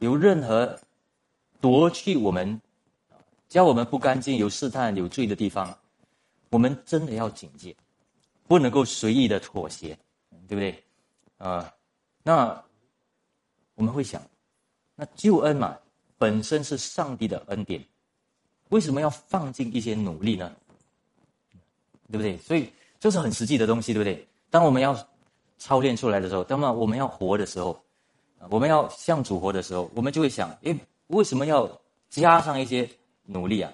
[0.00, 0.78] 有任何
[1.60, 2.60] 夺去我们，
[3.48, 5.76] 教我们不干净、有试探、有罪的地方，
[6.50, 7.74] 我们真的要警戒，
[8.46, 9.98] 不能够随意的妥协，
[10.46, 10.82] 对不对？
[11.38, 11.72] 啊，
[12.22, 12.62] 那
[13.74, 14.20] 我们会想，
[14.94, 15.78] 那救恩嘛，
[16.18, 17.82] 本身是上帝的恩典。
[18.68, 20.54] 为什么要放进一些努力呢？
[22.10, 22.36] 对不对？
[22.38, 24.26] 所以这是很实际的东西，对不对？
[24.50, 24.94] 当我们要
[25.58, 27.82] 操练出来的时候，当我们要活的时候，
[28.50, 30.76] 我们要向主活的时候，我们就会想：哎，
[31.08, 31.70] 为什么要
[32.08, 32.88] 加上一些
[33.24, 33.72] 努力啊？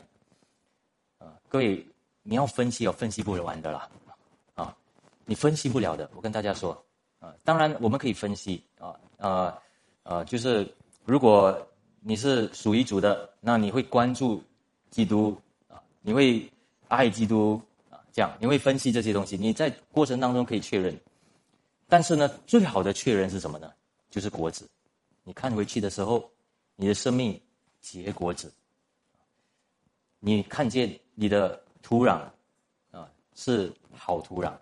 [1.18, 1.86] 啊，各位，
[2.22, 3.88] 你要分析，哦，分析不完的啦，
[4.54, 4.76] 啊，
[5.24, 6.10] 你分析不了的。
[6.14, 6.72] 我跟大家说，
[7.18, 9.58] 啊，当然我们可以分析，啊，呃，
[10.02, 10.70] 呃，就是
[11.04, 11.56] 如果
[12.00, 14.42] 你是属于主的，那你会关注。
[14.90, 15.36] 基督
[15.68, 16.50] 啊，你会
[16.88, 17.60] 爱基督
[17.90, 20.98] 啊，这样你会分析这些东西，你在过程当中可以确认。
[21.86, 23.70] 但是呢，最好的确认是什么呢？
[24.10, 24.68] 就是果子。
[25.24, 26.30] 你看回去的时候，
[26.76, 27.40] 你的生命
[27.80, 28.52] 结果子，
[30.20, 32.20] 你看见你的土壤
[32.90, 34.52] 啊是好土壤，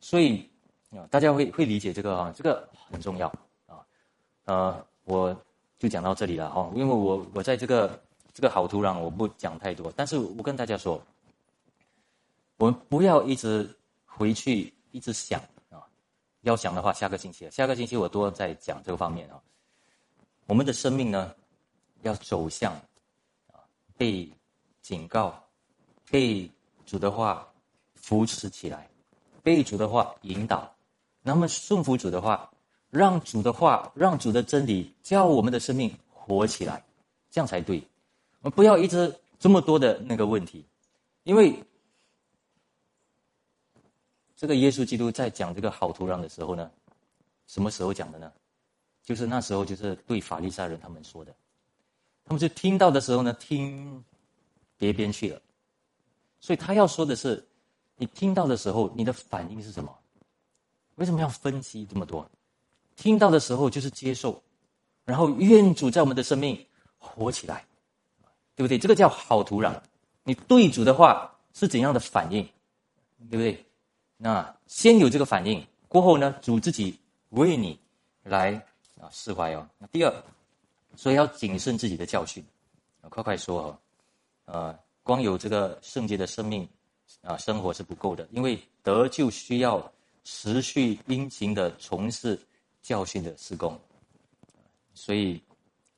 [0.00, 0.48] 所以
[0.90, 3.28] 啊，大家会会理解这个啊，这个很重要
[3.66, 3.84] 啊。
[4.44, 5.36] 呃，我
[5.78, 8.00] 就讲到这里了哈，因为我我在这个。
[8.36, 11.02] 这个好土壤我不讲太多，但是我跟大家说，
[12.58, 13.66] 我们不要一直
[14.04, 15.40] 回去一直想，
[16.46, 19.42] 要想的话，下个星期，下个星期我多在讲这个方面啊。
[20.46, 21.34] 我们的生命呢，
[22.02, 22.72] 要走向
[23.52, 23.58] 啊，
[23.96, 24.30] 被
[24.80, 25.34] 警告，
[26.08, 26.48] 被
[26.84, 27.44] 主的话
[27.94, 28.88] 扶持起来，
[29.42, 30.72] 被主的话引导，
[31.20, 32.48] 那么顺服主的话，
[32.90, 36.80] 让主的话，让主的真理叫我们的生命活起来，
[37.28, 37.82] 这样才对。
[38.42, 40.64] 我们不要一直这么多的那个问题，
[41.24, 41.52] 因为
[44.36, 46.70] 这个耶稣基督在讲这个好土壤的时候呢，
[47.46, 48.30] 什么时候讲的呢？
[49.02, 51.34] 就是那时候，就是对法利赛人他们说的。
[52.24, 54.04] 他们就听到的时候呢，听
[54.76, 55.40] 别边去了。
[56.40, 57.42] 所以他要说的是，
[57.96, 59.96] 你听到的时候，你的反应是什么？
[60.96, 62.28] 为什么要分析这么多？
[62.96, 64.42] 听到的时候就是接受，
[65.04, 66.66] 然后愿主在我们的生命
[66.98, 67.64] 活起来，
[68.54, 68.76] 对不对？
[68.78, 69.80] 这个叫好土壤。
[70.24, 72.42] 你对主的话是怎样的反应，
[73.30, 73.64] 对不对？
[74.16, 76.98] 那先有这个反应，过后呢，主自己
[77.30, 77.78] 为你
[78.22, 78.54] 来
[79.00, 79.68] 啊释怀哦。
[79.78, 80.24] 那第二，
[80.94, 82.44] 所以要谨慎自己的教训，
[83.08, 83.78] 快快说哦，
[84.46, 86.66] 呃，光有这个圣洁的生命
[87.20, 89.92] 啊生活是不够的，因为得救需要
[90.24, 92.40] 持续殷勤的从事
[92.80, 93.78] 教训的施工，
[94.94, 95.40] 所以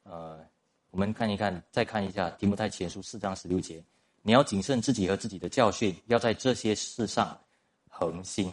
[0.02, 0.44] 呃，
[0.90, 3.82] 我们看一看，再看一下提摩太前书四章十六节。
[4.22, 7.38] 你要谨慎自己和自己的教训，要在这些事上
[7.99, 8.53] 恒心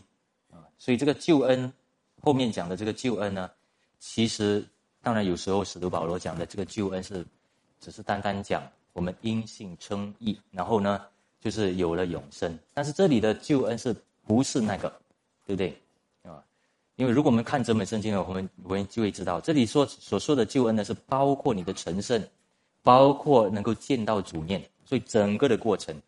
[0.52, 0.66] 啊。
[0.78, 1.72] 所以这个救恩
[2.22, 3.50] 后面讲的这个救恩呢，
[4.00, 4.66] 其实
[5.02, 7.26] 当然有时候使徒保罗讲的这个救恩是
[7.80, 11.06] 只是单单讲我们因信称义，然后呢
[11.40, 12.58] 就是有了永生。
[12.74, 14.90] 但是这里的救恩是不是那个，
[15.46, 15.80] 对不对
[16.24, 16.44] 啊？
[16.96, 22.22] 因为如果我们看整本圣经呢，我们我们就会知道，这里说所说的救恩呢，是包括你的成圣，
[22.82, 24.64] 包括能够见到主面。
[24.86, 26.00] 所以整个的过程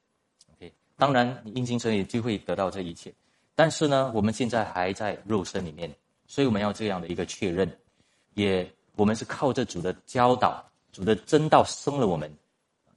[0.54, 3.12] ，OK，当然你因信称义就会得到这一切，
[3.58, 5.92] 但是呢，我们现在还在肉身里面，
[6.28, 7.68] 所以我们要这样的一个确认，
[8.36, 12.30] 也我们是靠着主的教导，主的真道生了我们，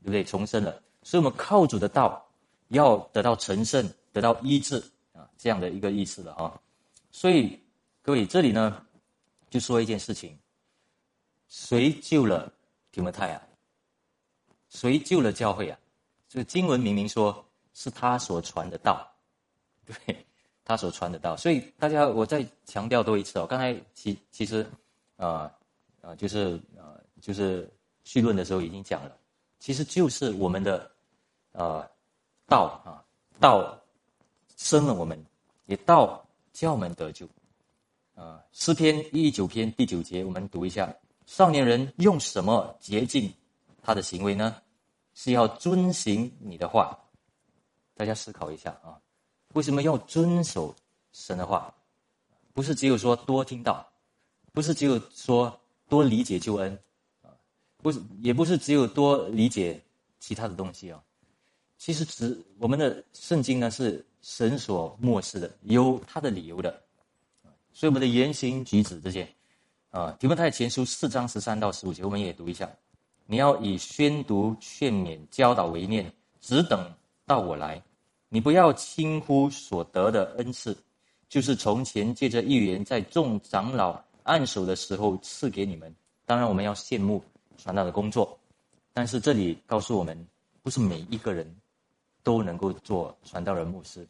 [0.02, 0.22] 对不对？
[0.22, 2.22] 重生了，所以我们靠主的道
[2.68, 4.76] 要得到成圣，得到医治
[5.14, 6.60] 啊，这样的一个意思了啊。
[7.10, 7.58] 所以
[8.02, 8.84] 各位这里呢，
[9.48, 10.38] 就说一件事情，
[11.48, 12.52] 谁救了
[12.92, 13.42] 提摩太啊？
[14.68, 15.78] 谁救了教会啊？
[16.28, 17.42] 这个经文明明说
[17.72, 19.10] 是他所传的道，
[19.86, 20.26] 对，
[20.70, 21.36] 他所传的道。
[21.36, 23.44] 所以大家，我再强调多一次哦。
[23.44, 24.64] 刚才其其实，
[25.16, 25.52] 啊
[26.00, 27.68] 啊，就是啊，就是
[28.04, 29.16] 绪论的时候已经讲了，
[29.58, 30.88] 其实就是我们的
[31.50, 31.84] 呃
[32.46, 33.02] 道啊，
[33.40, 33.76] 道
[34.56, 35.20] 生了我们，
[35.66, 37.26] 也道教我们得救。
[38.14, 40.94] 啊，诗篇一九篇第九节，我们读一下：
[41.26, 43.32] 少年人用什么洁净？
[43.82, 44.54] 他的行为呢，
[45.14, 46.96] 是要遵行你的话。
[47.96, 48.96] 大家思考一下啊，
[49.54, 50.74] 为什么要遵守
[51.12, 51.72] 神的话？
[52.52, 53.86] 不是只有说多听到，
[54.52, 56.78] 不是只有说多理解救恩
[57.22, 57.30] 啊，
[57.78, 59.80] 不是，也不是只有多理解
[60.18, 61.02] 其他的东西啊。
[61.78, 66.82] 其实，只我们的圣经呢是神所漠视的，有他的理由的。
[67.72, 69.26] 所以，我们的言行举止这些
[69.90, 72.70] 啊，提摩太前书四章十三到十五节，我们也读一下。
[73.26, 76.92] 你要以宣读、劝勉、教导为念，只等
[77.24, 77.80] 到我来。
[78.32, 80.76] 你不要轻忽所得的恩赐，
[81.28, 85.92] 就是从前借着预言在众长老按手的时候赐给你们。
[86.24, 87.20] 当然，我们要羡慕
[87.58, 88.38] 传道的工作，
[88.92, 90.16] 但是这里告诉我们，
[90.62, 91.44] 不是每一个人
[92.22, 94.06] 都能够做传道人、牧师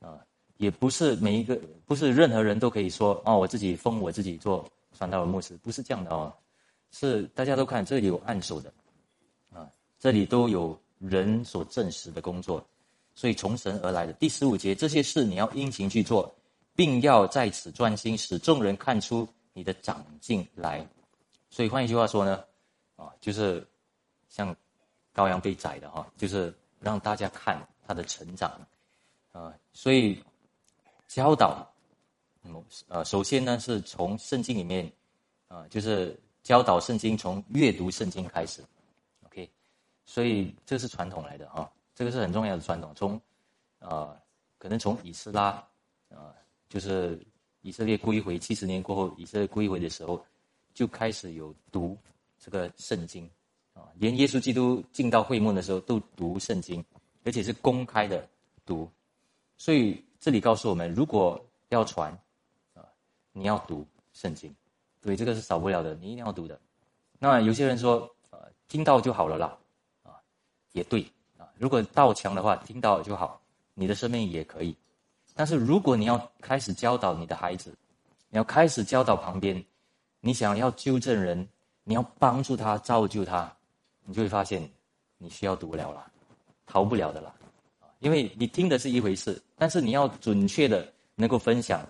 [0.00, 0.18] 啊，
[0.56, 1.56] 也不是每一个，
[1.86, 6.34] 不是任何人都可以说哦，我自己封我自己做传道人、牧师，不是这样的哦。
[6.90, 8.74] 是大家都看这里有按手的，
[9.52, 12.62] 啊，这里都有人所证实的工作，
[13.14, 16.34] 所以从神而来的第十五节，这些事你要殷勤去做，
[16.74, 20.86] 并要在此专心，使众人看出你的长进来。
[21.50, 22.44] 所以换一句话说呢，
[22.96, 23.66] 啊，就是
[24.28, 24.54] 像
[25.14, 28.50] 羔羊被宰的哈，就是让大家看他的成长，
[29.32, 30.22] 啊，所以
[31.08, 31.66] 教导，
[32.88, 34.90] 呃，首先呢是从圣经里面，
[35.48, 36.18] 啊，就是。
[36.42, 38.64] 教导圣经从阅读圣经开始
[39.26, 39.48] ，OK，
[40.04, 41.70] 所以这是传统来的哈，
[42.02, 42.92] 这个是很重要的传统。
[42.96, 43.20] 从，
[43.78, 44.20] 呃，
[44.58, 45.64] 可能从以斯拉，
[46.08, 46.34] 呃，
[46.68, 47.24] 就是
[47.60, 50.20] 以色列归回七十年过后，以色列归回的时候，
[50.74, 51.96] 就开始有读
[52.40, 53.30] 这个圣经，
[53.72, 56.84] 啊，连耶稣基督进到会幕的时候都读圣经，
[57.22, 58.28] 而且是公开的
[58.66, 58.90] 读。
[59.56, 62.12] 所以这里告诉我们，如果要传，
[62.74, 62.82] 啊，
[63.30, 64.52] 你要读圣经。
[65.00, 66.60] 对，这个是少不了的，你一定要读的。
[67.20, 69.56] 那有些人说，呃，听到就好了啦，
[70.02, 70.18] 啊，
[70.72, 71.06] 也对。
[71.62, 73.40] 如果道强的话，听到就好，
[73.74, 74.76] 你的生命也可以。
[75.32, 77.72] 但是如果你要开始教导你的孩子，
[78.30, 79.64] 你要开始教导旁边，
[80.18, 81.46] 你想要纠正人，
[81.84, 83.48] 你要帮助他造就他，
[84.04, 84.68] 你就会发现，
[85.18, 86.04] 你需要读了了，
[86.66, 87.32] 逃不了的了，
[88.00, 91.80] 因为你听的是一回事，但是你要准确的能够分享，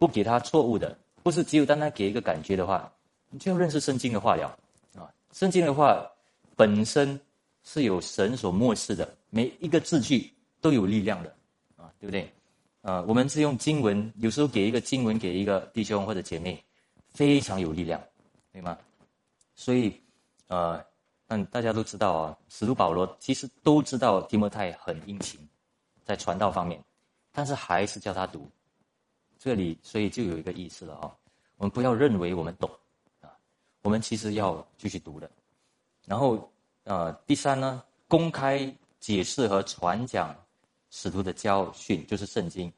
[0.00, 0.98] 不给他错误的。
[1.22, 2.92] 不是只有单单给一个感觉的话，
[3.30, 4.48] 你就要认识圣经的话了
[4.96, 5.06] 啊！
[5.30, 6.04] 圣经的话
[6.56, 7.20] 本身
[7.62, 11.34] 是有神所漠视的，每一个字句都有力量的
[11.76, 12.32] 啊，对不对？
[12.82, 16.62] 呃，我们是用经文，有时候给一个经文给一个弟兄或者姐妹，
[17.08, 18.02] 非常有力量，
[18.52, 18.76] 对吗？
[19.54, 20.00] 所以，
[20.48, 20.84] 呃，
[21.26, 25.38] 但，大家都知道啊，使徒保罗其实都知道提摩太很殷勤，
[26.04, 26.82] 在传道方面，
[27.30, 28.48] 但是还是叫他读。
[29.38, 31.14] 这里，所以就有一个意思了啊，
[31.56, 32.68] 我们不要认为我们懂
[33.20, 33.30] 啊，
[33.82, 35.30] 我们其实要继续读的。
[36.04, 36.51] 然后，
[36.84, 40.34] 呃，第三呢，公开解释和传讲。
[40.94, 42.70] 使徒的教训就是圣经，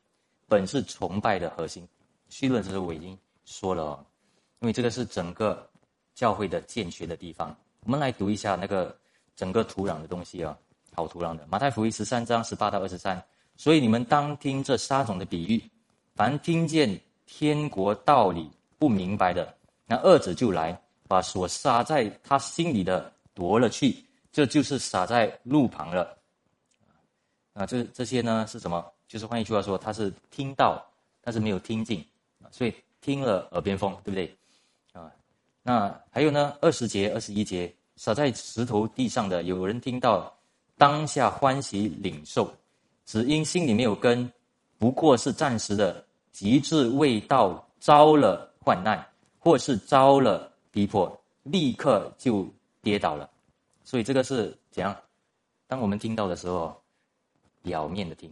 [0.46, 1.84] 本是崇拜的核心。
[2.28, 4.06] 绪论时候我已经说了哦，
[4.60, 5.68] 因为这个是整个
[6.14, 7.52] 教会的建学的地方。
[7.80, 8.96] 我们来读一下那个
[9.34, 10.56] 整个土壤的东西啊，
[10.94, 11.44] 好土壤的。
[11.50, 13.20] 马太福音十三章十八到二十三。
[13.56, 15.60] 所以你们当听这三种的比喻，
[16.14, 16.96] 凡听见
[17.26, 18.48] 天国道理
[18.78, 19.52] 不明白的，
[19.86, 23.96] 那恶者就来，把所杀在他心里的夺了去，
[24.32, 26.16] 这就是撒在路旁了。
[27.52, 28.84] 啊，这这些呢是什么？
[29.06, 30.84] 就是换一句话说，他是听到，
[31.20, 32.04] 但是没有听进，
[32.50, 34.34] 所以听了耳边风，对不对？
[34.92, 35.12] 啊，
[35.62, 40.36] 那还有呢，二十节、二十一节，撒在石头地上的，有人听到，
[40.76, 42.52] 当下欢喜领受，
[43.04, 44.28] 只因心里没有根，
[44.78, 49.06] 不过是暂时的，极致未到，遭了患难，
[49.38, 52.48] 或是遭了逼迫，立刻就
[52.84, 53.28] 跌倒了。
[53.82, 54.94] 所以这个是怎样？
[55.66, 56.80] 当我们听到的时候。
[57.64, 58.30] 表面的听，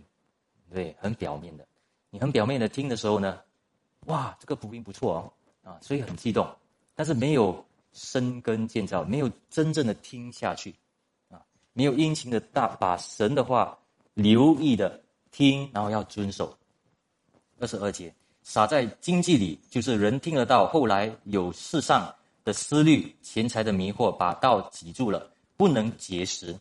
[0.71, 1.67] 对，很表面的。
[2.11, 3.41] 你很表面的听的时候呢，
[4.09, 6.47] 哇，这个福音不错哦，啊，所以很激动。
[6.95, 10.75] 但是没有生根建造，没有真正的听下去，
[11.31, 11.41] 啊，
[11.73, 13.79] 没有殷勤的大把神的话
[14.13, 15.01] 留意的
[15.31, 16.55] 听，然后要遵守。
[17.59, 22.15] 二十二节，撒在经济里，就是人听得到，后来有世上
[22.45, 26.59] 的思虑、钱财的迷惑，把道挤住了，不能结实。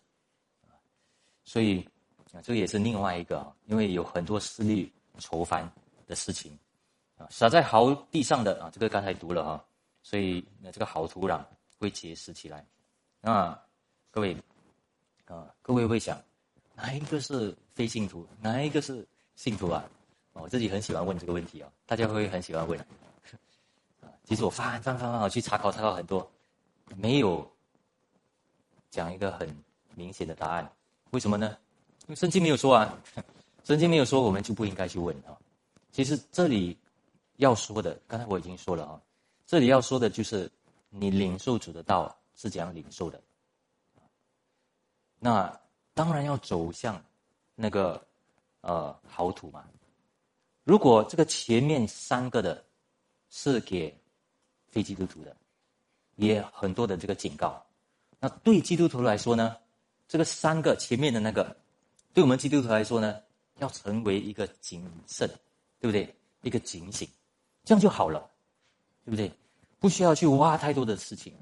[1.44, 1.88] 所以。
[2.34, 5.70] 啊，这也是另外一个，因为有很多思虑愁烦
[6.08, 6.58] 的事情，
[7.18, 9.66] 啊，撒在好地上的啊，这个刚才读了哈，
[10.02, 11.44] 所以那这个好土壤
[11.78, 12.66] 会结实起来。
[13.20, 13.62] 那
[14.10, 14.34] 各位
[15.26, 16.18] 啊，各位会想，
[16.74, 19.06] 哪一个是非信徒，哪一个是
[19.36, 19.84] 信徒啊？
[20.32, 22.80] 我自己很喜欢问这个问题啊，大家会很喜欢问。
[24.32, 26.26] 其实我翻翻翻翻，我去查考查考很多，
[26.96, 27.46] 没有
[28.90, 29.54] 讲一个很
[29.94, 30.72] 明显的答案，
[31.10, 31.58] 为什么呢？
[32.04, 32.98] 因为圣经没有说啊，
[33.66, 35.38] 圣经没有说，我们就不应该去问啊。
[35.92, 36.78] 其实这里
[37.36, 39.02] 要说的，刚才我已经说了啊，
[39.46, 40.50] 这里要说的就是
[40.88, 43.22] 你领受主的道是怎样领受的。
[45.20, 45.60] 那
[45.94, 47.04] 当然要走向
[47.54, 48.02] 那个
[48.62, 49.66] 呃好土嘛。
[50.64, 52.64] 如果这个前面三个的
[53.30, 53.94] 是给
[54.72, 55.36] 非基督徒的，
[56.16, 57.64] 也很多的这个警告。
[58.20, 59.56] 那对基督徒来说呢，
[60.08, 61.56] 这个三个前面的那个。
[62.14, 63.16] 对我们基督徒来说呢，
[63.60, 65.30] 要成为一个谨慎，
[65.80, 66.14] 对不对？
[66.42, 67.08] 一个警醒，
[67.64, 68.20] 这样就好了，
[69.06, 69.32] 对不对？
[69.80, 71.34] 不需要去挖太多的事情，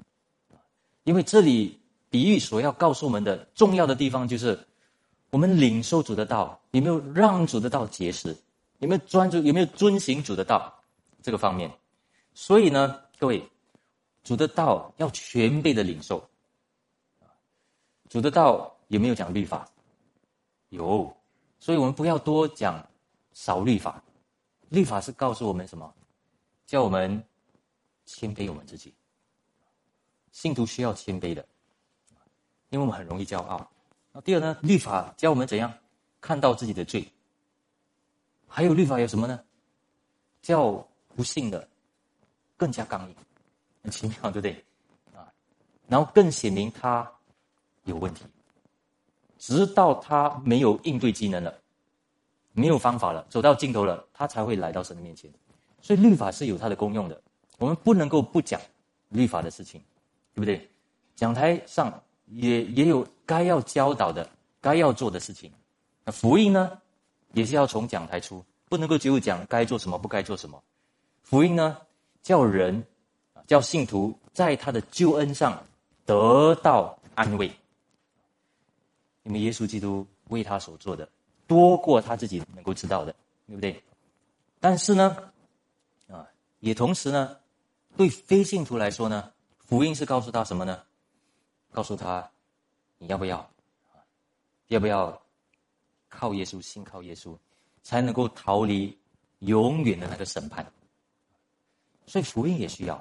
[1.04, 4.58] 因为这里比喻所要告诉我们的重要的地方，就是
[5.30, 8.36] 我们领受主的道，有没有让主的道结实？
[8.78, 9.38] 有没有专注？
[9.38, 10.72] 有没有遵行主的道？
[11.22, 11.70] 这个方面，
[12.32, 13.46] 所以呢，各位，
[14.24, 16.26] 主的道要全备的领受。
[18.08, 19.68] 主的道有没有讲律法？
[20.70, 21.14] 有，
[21.58, 22.82] 所以我们不要多讲
[23.34, 24.02] 少律法。
[24.70, 25.92] 律法是告诉我们什么？
[26.66, 27.22] 叫我们
[28.06, 28.94] 谦卑我们自己。
[30.32, 31.46] 信徒需要谦卑的，
[32.70, 33.70] 因为我们很容易骄傲。
[34.12, 34.56] 那第二呢？
[34.62, 35.70] 律法教我们怎样
[36.22, 37.06] 看到自己的罪。
[38.48, 39.44] 还有律法有什么呢？
[40.40, 40.72] 叫
[41.14, 41.68] 不信的
[42.60, 43.16] 更加刚硬，
[43.82, 44.52] 很奇妙，对不对？
[45.16, 45.24] 啊，
[45.88, 47.10] 然后更显明他
[47.84, 48.22] 有问题。
[49.38, 51.58] 直到他没有应对技能了，
[52.52, 55.32] 没有方法了，走到尽头了，他才会来到神的面前。
[55.80, 57.18] 所以律法是有它的功用的，
[57.56, 58.60] 我们不能够不讲
[59.08, 59.80] 律法的事情，
[60.34, 60.68] 对不对？
[61.16, 61.90] 讲台上
[62.26, 64.28] 也也有该要教导的、
[64.60, 65.50] 该要做的事情。
[66.04, 66.78] 那福音呢，
[67.32, 70.62] 也是要从讲台出，不能够只有讲该做什么、不该做什么。
[71.22, 71.78] 福音呢，
[72.22, 72.84] 叫人
[73.46, 75.62] 叫信徒在他的救恩上
[76.04, 77.50] 得到安慰。
[79.22, 81.08] 因为耶稣基督为他所做的
[81.46, 83.14] 多过他自己能够知道的，
[83.46, 83.82] 对不对？
[84.58, 85.16] 但是呢，
[86.08, 86.26] 啊，
[86.60, 87.36] 也同时呢，
[87.96, 90.82] 对非信徒来说呢，福音是告诉他什么呢？
[91.72, 92.28] 告诉他
[92.98, 93.48] 你要不要？
[94.68, 95.20] 要不要
[96.08, 97.36] 靠耶稣，信靠耶稣，
[97.82, 98.96] 才能够逃离
[99.40, 100.64] 永远的那个审判？
[102.10, 102.96] 所以福音也需要，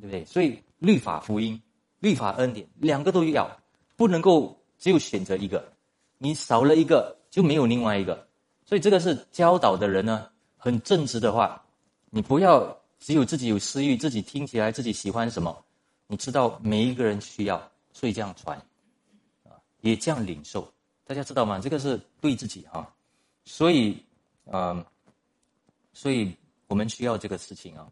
[0.00, 0.24] 对不对？
[0.26, 1.60] 所以律法、福音、
[2.00, 3.50] 律法、恩典两个都要，
[3.96, 4.58] 不能够。
[4.82, 5.72] 只有选择一个，
[6.18, 8.26] 你少了一个就没有另外一个，
[8.64, 11.64] 所以这个是教导的人呢，很正直的话，
[12.10, 15.56] 你不要只有自己有私欲，自己听起来自己喜欢什么，
[16.08, 18.58] 你知道每一个人需要，所以这样传，
[19.44, 20.68] 啊，也这样领受，
[21.04, 21.60] 大家知道吗？
[21.60, 22.92] 这个是对自己哈，
[23.44, 23.96] 所以，
[24.46, 24.84] 嗯，
[25.92, 26.34] 所以
[26.66, 27.86] 我们需要这个事情，啊，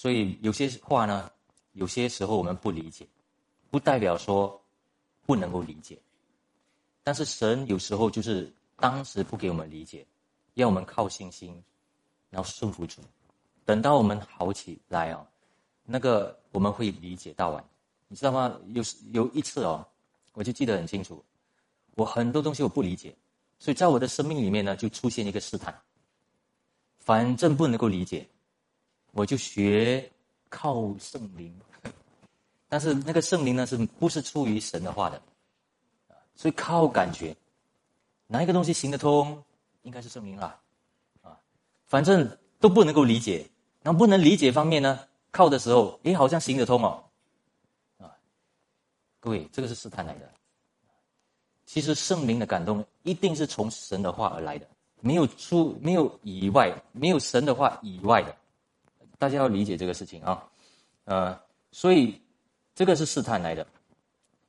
[0.00, 1.28] 所以有些话呢，
[1.72, 3.04] 有些时候我们不理解，
[3.68, 4.62] 不代表说
[5.26, 5.98] 不能够理解。
[7.02, 10.06] 但是神有时候就是当时不给我们理解，
[10.54, 11.60] 要我们靠信心，
[12.30, 13.02] 然后顺服主。
[13.64, 15.26] 等到我们好起来啊，
[15.82, 17.64] 那个我们会理解到啊，
[18.06, 18.56] 你知道吗？
[18.68, 19.84] 有有一次哦，
[20.34, 21.20] 我就记得很清楚，
[21.96, 23.12] 我很多东西我不理解，
[23.58, 25.76] 所以在我的生命里面呢，就出现一个试探。
[27.00, 28.28] 反正不能够理解，
[29.18, 30.08] 我就学
[30.48, 31.52] 靠圣灵，
[32.68, 35.20] 但是那个圣灵呢，是不是出于神的话的？
[36.36, 37.36] 所以靠感觉，
[38.28, 39.42] 哪一个东西行得通，
[39.82, 40.56] 应该是圣灵啦，
[41.22, 41.36] 啊，
[41.86, 43.44] 反正都不能够理解，
[43.82, 45.00] 然后不能理解方面呢，
[45.32, 47.02] 靠的时候，诶，好像行得通哦，
[47.98, 48.14] 啊，
[49.18, 50.30] 各位，这个是试探来的。
[51.66, 54.68] 其实圣灵的感动一定是从神的话而来的，
[55.00, 58.36] 没有出，没有以外，没有神的话以外的，
[59.18, 60.48] 大家要理解这个事情啊，
[61.04, 61.40] 呃，
[61.72, 62.20] 所以
[62.74, 63.66] 这个是试探来的。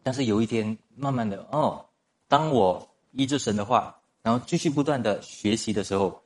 [0.03, 1.86] 但是有一天，慢慢的哦，
[2.28, 6.22] 当我依着神的话，然后继续不断的学习的时候，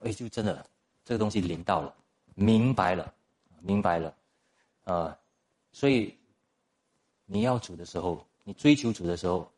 [0.00, 0.64] 哎，就真的
[1.04, 1.94] 这个东西领到了，
[2.34, 3.14] 明白了，
[3.60, 4.14] 明白了，
[4.84, 5.16] 呃，
[5.70, 6.12] 所以
[7.26, 9.48] 你要主的时候，你追求主的时候，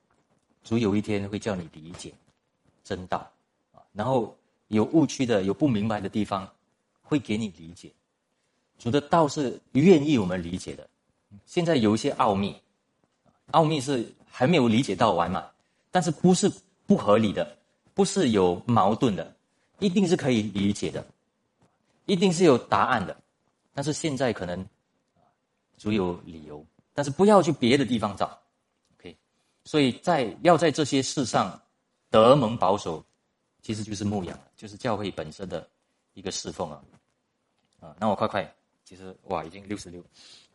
[0.63, 2.13] 主有一天会叫你理解
[2.83, 3.19] 真道
[3.73, 4.37] 啊，然后
[4.69, 6.47] 有误区的、有不明白的地方，
[7.01, 7.91] 会给你理解。
[8.81, 10.89] 主的道是愿意我们理解的。
[11.47, 12.61] 现在有一些奥秘。
[13.53, 15.45] 奥秘是还没有理解到完嘛，
[15.91, 16.49] 但是不是
[16.87, 17.59] 不合理的，
[17.95, 19.35] 不是有矛盾的，
[19.81, 21.05] 一定是可以理解的，
[22.07, 23.21] 一定是有答案的，
[23.75, 24.65] 但是现在可能，
[25.77, 26.65] 足有理由，
[26.95, 28.39] 但是不要去别的地方找
[28.95, 29.17] ，OK，
[29.65, 31.61] 所以在要在这些事上
[32.09, 33.05] 得蒙保守，
[33.63, 35.69] 其实就是牧养，就是教会本身的
[36.15, 36.81] 一个侍奉啊，
[37.81, 38.55] 啊，那我快快，
[38.91, 40.05] 其实哇已经六十六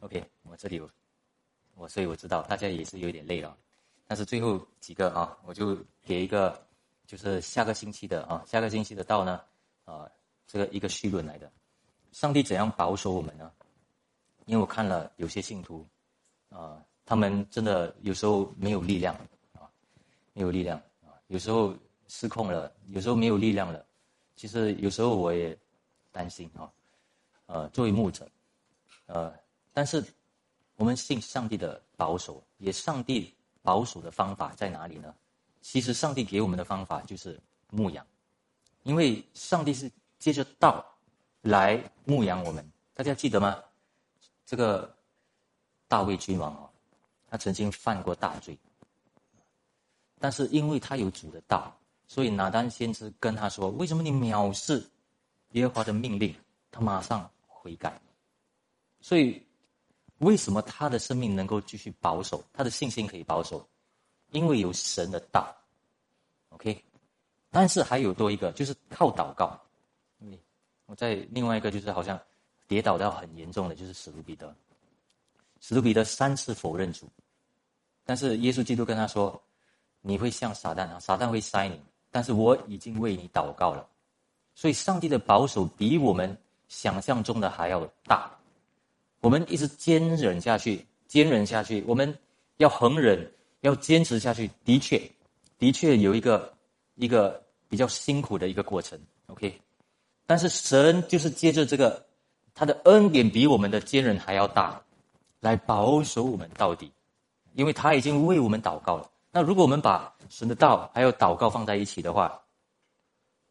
[0.01, 0.89] ，OK，我这里有。
[1.73, 3.57] 我所以我知道大家也是有点累了，
[4.05, 6.61] 但是最后几个啊，我就给一个，
[7.07, 9.41] 就是下个星期的啊，下个星期的道呢，
[9.85, 10.11] 啊，
[10.47, 11.49] 这个一个绪论来的，
[12.11, 13.49] 上帝怎样保守我们呢？
[14.47, 15.87] 因为我看了有些信徒，
[16.49, 19.15] 啊，他们真的有时候没有力量
[19.53, 19.63] 啊，
[20.33, 21.73] 没有力量啊，有时候
[22.09, 23.85] 失控了，有时候没有力量了，
[24.35, 25.57] 其实有时候我也
[26.11, 26.69] 担心啊，
[27.45, 28.29] 呃，作为牧者，
[29.07, 29.33] 呃，
[29.73, 30.03] 但是。
[30.77, 35.15] 我们信上帝的保守，也上帝保守的方法在哪里呢？
[35.61, 37.39] 其实上帝给我们的方法就是
[37.69, 38.05] 牧养，
[38.83, 39.89] 因为上帝是
[40.19, 40.85] 借着道
[41.39, 42.69] 来牧养我们。
[42.93, 43.63] 大家记得吗？
[44.45, 44.93] 这个
[45.87, 46.69] 大卫君王啊，
[47.29, 48.59] 他曾经犯过大罪，
[50.19, 51.73] 但是因为他有主的道，
[52.05, 54.85] 所以拿单先知跟他说：“为什么你藐视
[55.51, 56.35] 耶和华的命令？”
[56.69, 57.31] 他马上
[57.65, 57.99] 悔改，
[59.01, 59.41] 所以。
[60.19, 62.41] 为什么他的生命能够继续保守？
[62.53, 63.67] 他的信心可以保守，
[64.31, 65.53] 因为有神的道。
[66.51, 66.81] OK，
[67.51, 69.59] 但是还有多一个，就是靠祷告。
[70.85, 72.17] 我在另外一个就是好像
[72.65, 74.55] 跌倒到很严重的，就是使徒彼得。
[75.59, 77.09] 使徒彼得三次否认主，
[78.05, 79.39] 但是耶稣基督跟他说
[79.99, 81.77] ：“你会像撒旦啊，撒旦会塞你，
[82.09, 83.85] 但是我已经为你祷告了。”
[84.55, 86.37] 所以，上帝的保守比我们
[86.67, 88.31] 想象中的还要大。
[89.21, 91.83] 我们一直坚忍下去，坚忍下去。
[91.87, 92.17] 我们
[92.57, 94.49] 要恒忍，要坚持下去。
[94.63, 95.01] 的确，
[95.57, 96.53] 的确有一个
[96.95, 98.99] 一个比较辛苦的一个过程。
[99.27, 99.59] OK，
[100.27, 102.05] 但是神就是借着这个，
[102.53, 104.79] 他的恩典比我们的坚忍还要大，
[105.39, 106.91] 来保守我们到底，
[107.53, 109.09] 因为他已经为我们祷告了。
[109.31, 112.39] 那如果我们把神的道还有祷告放在一起的话，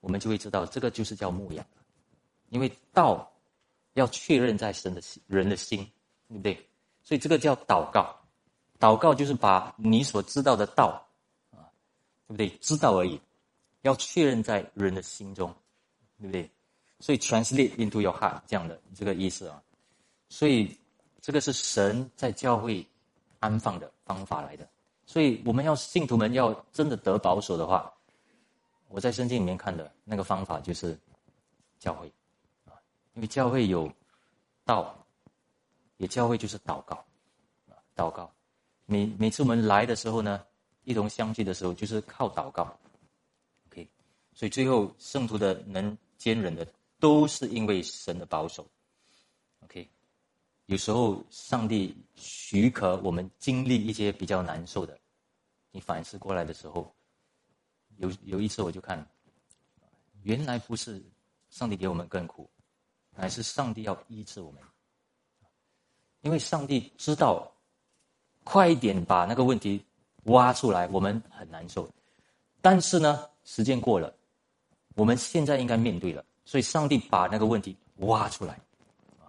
[0.01, 1.67] 我们就会知道这个就是叫牧养，
[2.55, 3.31] 因为道。
[3.97, 5.79] 要确认在神的心，人的心，
[6.27, 6.69] 对不对？
[7.05, 8.13] 所以这个叫祷告。
[8.81, 11.01] 祷告就是把你所知道的道，
[11.53, 11.71] 啊，
[12.27, 12.49] 对不对？
[12.61, 13.21] 知道而已。
[13.83, 15.55] 要确认在人的心中，
[16.19, 16.51] 对不对？
[16.99, 19.63] 所以 translate into your heart 这样的这个意思啊。
[20.29, 20.77] 所以
[21.21, 22.85] 这个是神在教会
[23.39, 24.69] 安放的方法来的。
[25.07, 27.95] 所以我们要信徒们要真的得保守的话，
[28.89, 30.99] 我在圣经里面看的那个方法就是
[31.79, 32.13] 教会。
[33.15, 33.91] 因为教会有
[34.65, 35.07] 道，
[35.97, 37.05] 也教会就是祷告，
[37.95, 38.33] 祷告。
[38.87, 40.45] 每每次我们来的时候呢，
[40.83, 42.77] 一同相聚的时候，就是靠祷告。
[43.67, 43.89] OK，
[44.35, 46.67] 所以最后圣徒的能坚忍的，
[46.99, 48.69] 都是因为神的保守。
[49.61, 49.89] OK，
[50.67, 54.99] 有时候上帝许可我们经历一些比较难受的，
[55.71, 56.93] 你反思过来的时候，
[57.97, 59.09] 有有一次我就看，
[60.23, 61.01] 原来不是
[61.49, 62.51] 上帝给我们更苦，
[63.17, 64.61] 乃是上帝要医治我们，
[66.23, 67.51] 因为上帝知道，
[68.43, 69.85] 快一点把那个问题
[70.25, 71.89] 挖出来，我们很难受，
[72.61, 74.15] 但是呢，时间过了。
[74.97, 78.55] 我们现在应该面对了，所以上帝把那个问题挖出来，
[79.21, 79.27] 啊，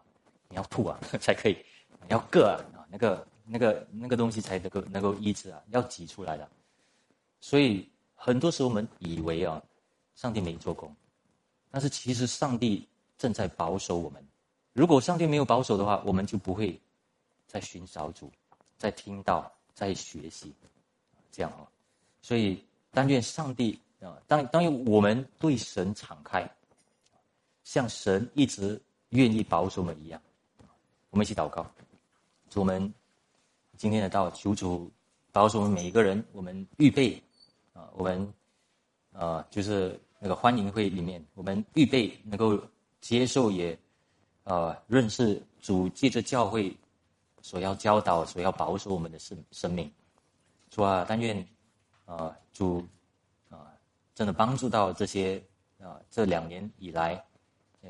[0.47, 1.57] 你要吐啊 才可以，
[2.01, 6.47] 你要硌啊，那个那个那个东西才能够能够医治啊，要挤出来的。
[7.41, 9.61] 所以很多时候我们以为啊，
[10.13, 10.95] 上帝没做工，
[11.71, 12.87] 但是其实上帝
[13.17, 14.23] 正在保守我们。
[14.73, 16.79] 如果上帝没有保守的话，我们就不会
[17.47, 18.31] 在寻找主，
[18.77, 20.53] 在听到，在学习，
[21.31, 21.67] 这样啊。
[22.21, 23.79] 所以但愿上帝。
[24.01, 26.47] 啊，当当我们对神敞开，
[27.63, 30.21] 像神一直愿意保守我们一样，
[31.09, 31.65] 我们一起祷告。
[32.49, 32.93] 主，我们
[33.77, 34.91] 今天的道，求主
[35.31, 36.23] 保守我们每一个人。
[36.33, 37.19] 我们预备
[37.73, 38.31] 啊，我们
[39.11, 42.61] 啊，就是那个欢迎会里面，我们预备能够
[43.01, 43.77] 接受也
[44.43, 46.75] 呃，认识主借着教会
[47.41, 49.91] 所要教导、所要保守我们的生生命。
[50.69, 51.47] 主啊，但愿
[52.05, 52.85] 啊，主。
[54.15, 55.43] 真的帮助到这些
[55.77, 57.21] 啊，这两年以来，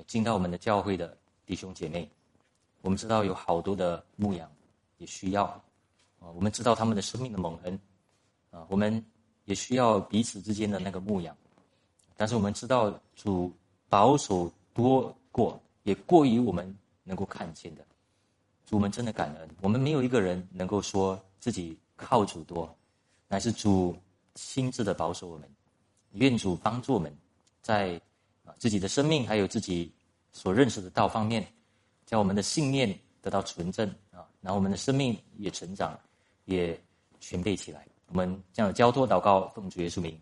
[0.08, 2.10] 进到我们的教会的弟兄姐妹，
[2.82, 4.52] 我们知道有好多的牧羊
[4.98, 5.44] 也需要
[6.18, 7.80] 啊，我们知道他们的生命的蒙恩
[8.50, 9.06] 啊，我们
[9.44, 11.38] 也需要彼此之间的那个牧养，
[12.18, 13.54] 但是我们知道主
[13.88, 17.84] 保守多过，也过于我们能够看见的，
[18.66, 22.78] 主们真的感恩，我们没有一个人能够说自己靠主多，
[23.30, 23.96] 乃是主
[24.34, 25.50] 亲自的保守我们。
[26.12, 27.14] 愿主帮助我们，
[27.62, 28.00] 在
[28.44, 29.92] 啊自己的生命还有自己
[30.32, 31.46] 所认识的道方面，
[32.06, 35.98] 将我们的信念得到纯正啊，然后我们的生命也成长，
[36.46, 36.78] 也
[37.20, 37.88] 全备起来。
[38.08, 40.18] 我们将有交托祷告，奉主耶稣名，